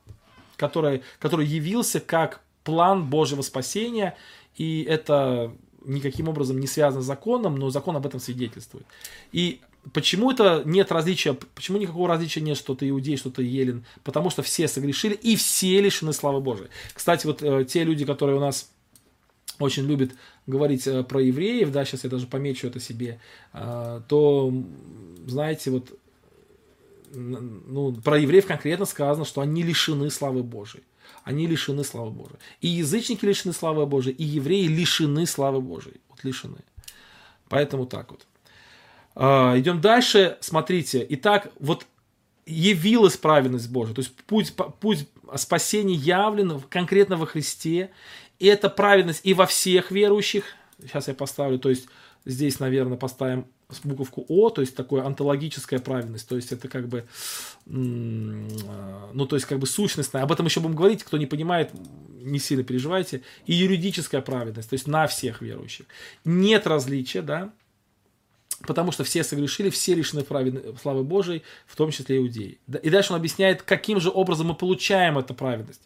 [0.56, 4.18] который, который явился как план Божьего спасения.
[4.56, 5.54] И это
[5.86, 8.86] никаким образом не связано с законом, но закон об этом свидетельствует.
[9.32, 9.62] И
[9.94, 11.34] Почему это нет различия?
[11.34, 13.86] Почему никакого различия нет, что ты иудей, что ты елен?
[14.04, 16.70] Потому что все согрешили и все лишены славы Божией.
[16.94, 18.70] Кстати, вот э, те люди, которые у нас
[19.58, 20.12] очень любят
[20.48, 23.20] говорить э, про евреев, да, сейчас я даже помечу это себе,
[23.54, 24.54] э, то,
[25.26, 25.98] знаете, вот
[27.12, 30.84] ну, про евреев конкретно сказано, что они лишены славы Божией.
[31.24, 32.40] Они лишены славы Божией.
[32.62, 36.00] И язычники лишены славы Божией, и евреи лишены славы Божией.
[36.10, 36.60] Вот лишены.
[37.48, 38.26] Поэтому так вот.
[39.22, 41.06] А, идем дальше, смотрите.
[41.10, 41.86] Итак, вот
[42.46, 47.92] явилась праведность Божия, то есть путь, путь спасения явлен конкретно во Христе,
[48.40, 50.46] и это праведность и во всех верующих,
[50.82, 51.90] сейчас я поставлю, то есть
[52.26, 53.46] здесь, наверное, поставим
[53.84, 57.06] буковку О, то есть такое антологическая праведность, то есть это как бы,
[57.66, 61.72] ну, то есть как бы сущностная, об этом еще будем говорить, кто не понимает,
[62.22, 65.88] не сильно переживайте, и юридическая праведность, то есть на всех верующих.
[66.24, 67.52] Нет различия, да,
[68.66, 70.24] потому что все согрешили, все лишены
[70.82, 72.60] славы Божией, в том числе иудеи.
[72.82, 75.82] И дальше он объясняет, каким же образом мы получаем эту праведность.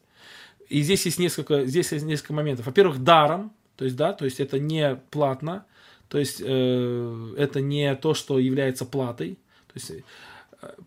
[0.69, 2.65] И здесь есть несколько, здесь есть несколько моментов.
[2.65, 5.65] Во-первых, даром, то есть, да, то есть это не платно,
[6.07, 9.37] то есть э, это не то, что является платой.
[9.67, 9.91] То есть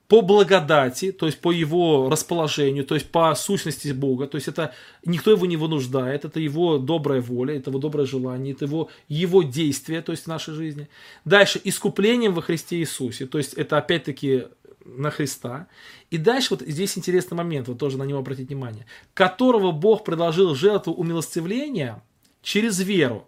[0.08, 4.72] по благодати, то есть по его расположению, то есть по сущности Бога, то есть это
[5.04, 9.42] никто его не вынуждает, это его добрая воля, это его доброе желание, это его, его
[9.42, 10.88] действие, то есть в нашей жизни.
[11.24, 14.44] Дальше, искуплением во Христе Иисусе, то есть это опять-таки
[14.84, 15.66] на Христа.
[16.10, 20.54] И дальше вот здесь интересный момент, вот тоже на него обратить внимание, которого Бог предложил
[20.54, 22.02] жертву умилостивления
[22.42, 23.26] через веру.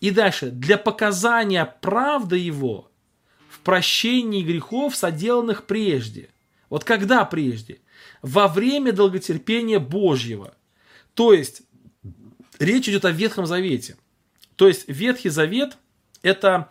[0.00, 2.88] И дальше, для показания правды Его–
[3.62, 6.28] прощении грехов, соделанных прежде.
[6.68, 7.80] Вот когда прежде?
[8.22, 10.54] Во время долготерпения Божьего.
[11.14, 11.62] То есть,
[12.58, 13.96] речь идет о Ветхом Завете.
[14.56, 15.76] То есть, Ветхий Завет–
[16.22, 16.70] это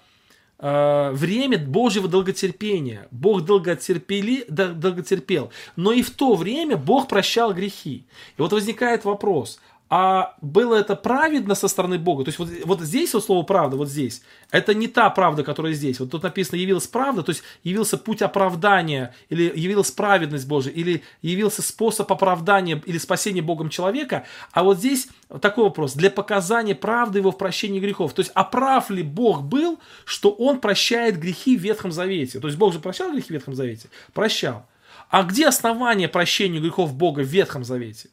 [0.59, 3.07] э, время Божьего долготерпения.
[3.11, 5.51] Бог долготерпели, долготерпел.
[5.75, 8.05] Но и в то время Бог прощал грехи.
[8.37, 9.59] И вот возникает вопрос–
[9.93, 12.23] а было это праведно со стороны Бога.
[12.23, 15.73] То есть вот, вот здесь вот слово правда, вот здесь, это не та правда, которая
[15.73, 15.99] здесь.
[15.99, 21.03] Вот тут написано явилась правда, то есть явился путь оправдания, или явилась праведность Божия, или
[21.21, 24.25] явился способ оправдания или спасения Богом человека.
[24.53, 25.09] А вот здесь
[25.41, 28.13] такой вопрос, для показания правды его в прощении грехов.
[28.13, 32.39] То есть, а прав ли Бог был, что он прощает грехи в Ветхом Завете?
[32.39, 33.89] То есть, Бог же прощал грехи в Ветхом Завете?
[34.13, 34.65] Прощал.
[35.09, 38.07] А где основание прощения грехов Бога в Ветхом Завете?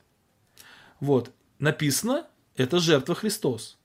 [0.98, 3.78] Вот написано, это жертва Христос.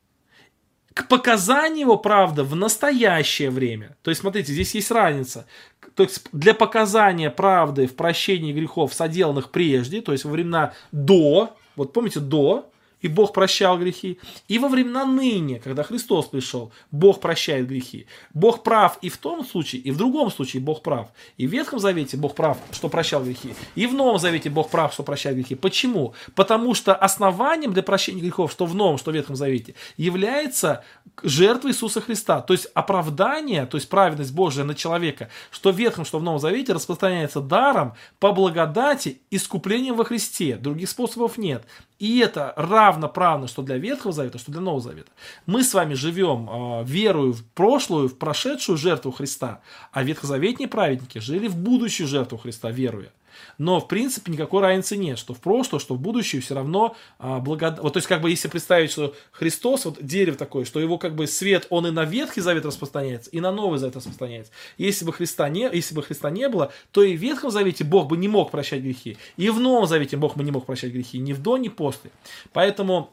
[0.93, 3.97] К показанию его, правда, в настоящее время.
[4.03, 5.47] То есть, смотрите, здесь есть разница.
[5.95, 11.57] То есть, для показания правды в прощении грехов, соделанных прежде, то есть во времена до,
[11.75, 12.69] вот помните, до,
[13.03, 14.17] и Бог прощал грехи.
[14.47, 18.07] И во времена ныне, когда Христос пришел, Бог прощает грехи.
[18.33, 21.09] Бог прав и в том случае, и в другом случае Бог прав.
[21.37, 23.53] И в Ветхом Завете Бог прав, что прощал грехи.
[23.75, 25.55] И в Новом Завете Бог прав, что прощает грехи.
[25.55, 26.13] Почему?
[26.33, 30.85] Потому что основанием для прощения грехов, что в Новом, что в Ветхом Завете, является
[31.21, 32.41] жертва Иисуса Христа.
[32.41, 36.39] То есть оправдание, то есть праведность Божия на человека, что в Ветхом, что в Новом
[36.39, 40.55] Завете распространяется даром по благодати искуплением во Христе.
[40.55, 41.65] Других способов нет.
[41.99, 45.11] И это равноправно, что для Ветхого Завета, что для Нового Завета.
[45.45, 51.19] Мы с вами живем, э, верую в прошлую, в прошедшую жертву Христа, а ветхозаветные праведники
[51.19, 53.11] жили в будущую жертву Христа, веруя.
[53.57, 57.39] Но, в принципе, никакой разницы нет, что в прошлое, что в будущее все равно а,
[57.39, 57.79] благод...
[57.79, 61.15] Вот, то есть, как бы, если представить, что Христос, вот дерево такое, что его, как
[61.15, 64.51] бы, свет, он и на Ветхий Завет распространяется, и на Новый Завет распространяется.
[64.77, 68.07] Если бы Христа не, если бы Христа не было, то и в Ветхом Завете Бог
[68.07, 71.17] бы не мог прощать грехи, и в Новом Завете Бог бы не мог прощать грехи,
[71.17, 72.11] ни в до, ни после.
[72.51, 73.11] Поэтому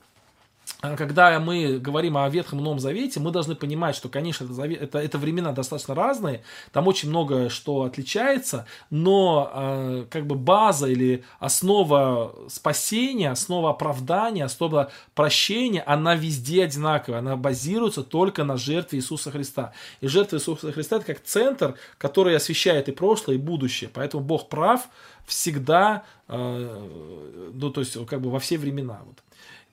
[0.80, 4.98] когда мы говорим о Ветхом и Новом Завете, мы должны понимать, что, конечно, это, это,
[4.98, 11.22] это времена достаточно разные, там очень много что отличается, но э, как бы база или
[11.38, 19.30] основа спасения, основа оправдания, основа прощения, она везде одинаковая, она базируется только на жертве Иисуса
[19.30, 19.72] Христа.
[20.00, 23.90] И жертва Иисуса Христа это как центр, который освещает и прошлое, и будущее.
[23.92, 24.88] Поэтому Бог прав
[25.26, 29.00] всегда, э, ну то есть как бы во все времена.
[29.04, 29.18] Вот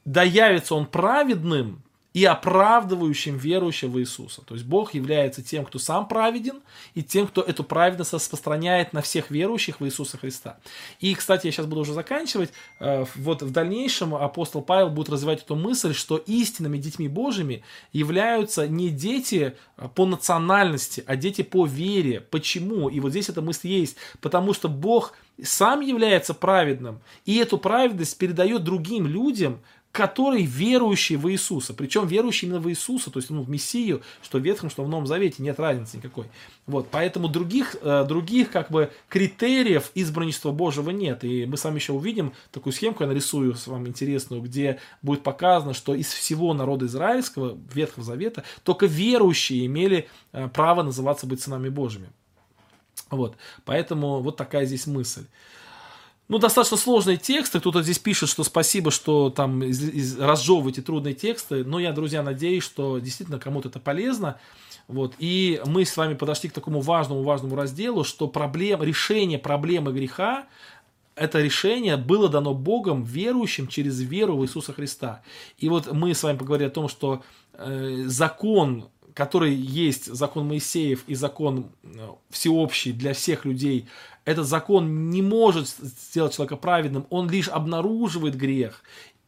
[0.07, 1.83] да явится он праведным
[2.13, 4.41] и оправдывающим верующего Иисуса.
[4.41, 6.61] То есть Бог является тем, кто сам праведен,
[6.95, 10.57] и тем, кто эту праведность распространяет на всех верующих в Иисуса Христа.
[10.99, 12.51] И, кстати, я сейчас буду уже заканчивать.
[12.79, 18.67] Э, вот в дальнейшем апостол Павел будет развивать эту мысль, что истинными детьми Божьими являются
[18.67, 19.55] не дети
[19.93, 22.21] по национальности, а дети по вере.
[22.21, 22.89] Почему?
[22.89, 23.97] И вот здесь эта мысль есть.
[24.21, 29.61] Потому что Бог сам является праведным, и эту праведность передает другим людям,
[29.97, 31.73] который верующий в Иисуса.
[31.73, 34.87] Причем верующий именно в Иисуса, то есть ну, в Мессию, что в Ветхом, что в
[34.87, 36.25] Новом Завете, нет разницы никакой.
[36.67, 41.23] Вот, поэтому других, э, других как бы критериев избранничества Божьего нет.
[41.23, 45.23] И мы с вами еще увидим такую схемку, я нарисую с вами интересную, где будет
[45.23, 51.41] показано, что из всего народа израильского, Ветхого Завета, только верующие имели э, право называться быть
[51.41, 52.09] сынами Божьими.
[53.09, 53.35] Вот,
[53.65, 55.25] поэтому вот такая здесь мысль
[56.29, 57.59] ну, достаточно сложные тексты.
[57.59, 61.63] Кто-то здесь пишет, что спасибо, что там из, из, разжевываете трудные тексты.
[61.63, 64.39] Но я, друзья, надеюсь, что действительно кому-то это полезно.
[64.87, 65.15] Вот.
[65.19, 70.47] И мы с вами подошли к такому важному, важному разделу, что проблем, решение проблемы греха,
[71.15, 75.23] это решение было дано Богом верующим через веру в Иисуса Христа.
[75.57, 77.23] И вот мы с вами поговорили о том, что
[77.53, 81.87] э, закон который есть закон Моисеев и закон э,
[82.29, 83.87] всеобщий для всех людей,
[84.27, 88.83] этот закон не может сделать человека праведным, он лишь обнаруживает грех.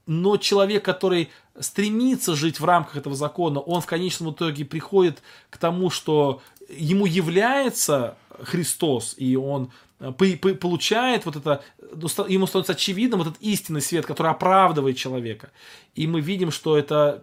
[0.05, 5.57] Но человек, который стремится жить в рамках этого закона, он в конечном итоге приходит к
[5.57, 9.71] тому, что ему является Христос, и он
[10.01, 15.51] э, получает вот это, ну, ему становится очевидным вот этот истинный свет, который оправдывает человека.
[15.95, 17.21] И мы видим, что это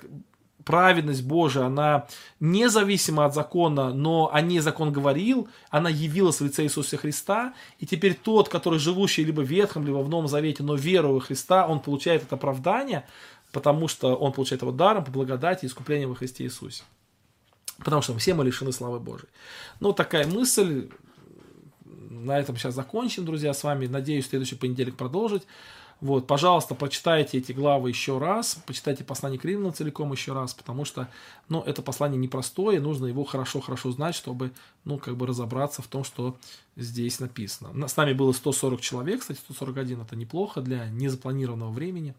[0.67, 2.09] праведность Божия, она
[2.41, 7.87] независима от закона, но о ней закон говорил, она явилась в лице Иисуса Христа, и
[7.87, 11.79] теперь тот, который живущий либо в Ветхом, либо в Новом Завете, но веруя Христа, он
[11.79, 13.07] получает это оправдание,
[13.53, 16.83] потому что он получает его даром по благодати и искуплению во Христе Иисусе.
[17.79, 19.29] Потому что все мы лишены славы Божией.
[19.79, 20.89] Ну, такая мысль.
[22.11, 23.87] На этом сейчас закончим, друзья, с вами.
[23.87, 25.43] Надеюсь, в следующий понедельник продолжить.
[26.03, 30.85] Вот, пожалуйста, прочитайте эти главы еще раз, почитайте послание к Римлянам целиком еще раз, потому
[30.85, 31.09] что,
[31.49, 34.53] ну, это послание непростое, нужно его хорошо-хорошо знать, чтобы,
[34.85, 36.37] ну, как бы разобраться в том, что
[36.77, 37.89] здесь написано.
[37.89, 42.15] С нами было 140 человек, кстати, 141 это неплохо для незапланированного времени.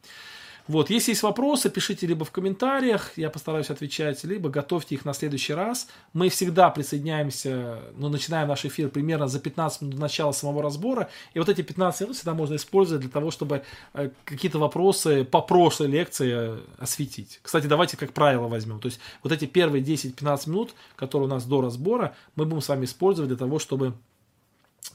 [0.67, 5.13] Вот, если есть вопросы, пишите либо в комментариях, я постараюсь отвечать, либо готовьте их на
[5.13, 5.87] следующий раз.
[6.11, 11.09] Мы всегда присоединяемся, ну, начинаем наш эфир примерно за 15 минут до начала самого разбора,
[11.33, 13.63] и вот эти 15 минут всегда можно использовать для того, чтобы
[13.93, 17.39] э, какие-то вопросы по прошлой лекции э, осветить.
[17.41, 18.81] Кстати, давайте как правило возьмем.
[18.81, 22.67] То есть вот эти первые 10-15 минут, которые у нас до разбора, мы будем с
[22.67, 23.93] вами использовать для того, чтобы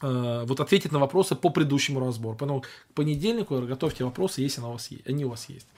[0.02, 2.36] вот ответить на вопросы по предыдущему разбору.
[2.36, 4.90] Поэтому к понедельнику готовьте вопросы, если у вас.
[5.06, 5.68] Они у вас есть.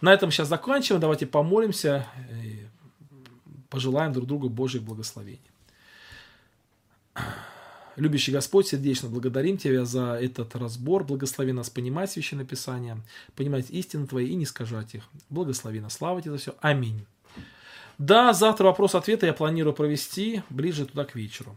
[0.00, 1.00] На этом сейчас заканчиваем.
[1.00, 2.06] Давайте помолимся
[2.42, 2.66] и
[3.68, 5.40] пожелаем друг другу Божьих благословений.
[7.96, 11.04] Любящий Господь, сердечно благодарим Тебя за этот разбор.
[11.04, 13.00] Благослови нас понимать Священное Писание,
[13.34, 15.04] понимать истины Твои и не скажать их.
[15.30, 15.94] Благослови нас.
[15.94, 16.54] Слава Тебе за все.
[16.60, 17.06] Аминь.
[17.98, 21.56] Да, завтра вопрос-ответы я планирую провести ближе туда к вечеру.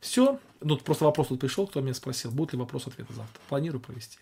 [0.00, 0.38] Все.
[0.60, 3.40] Ну, просто вопрос тут пришел, кто меня спросил, будет ли вопрос-ответы завтра.
[3.48, 4.18] Планирую провести.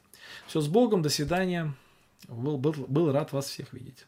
[0.46, 1.74] Все, с Богом, до свидания.
[2.28, 4.06] Был, был, был рад вас всех видеть.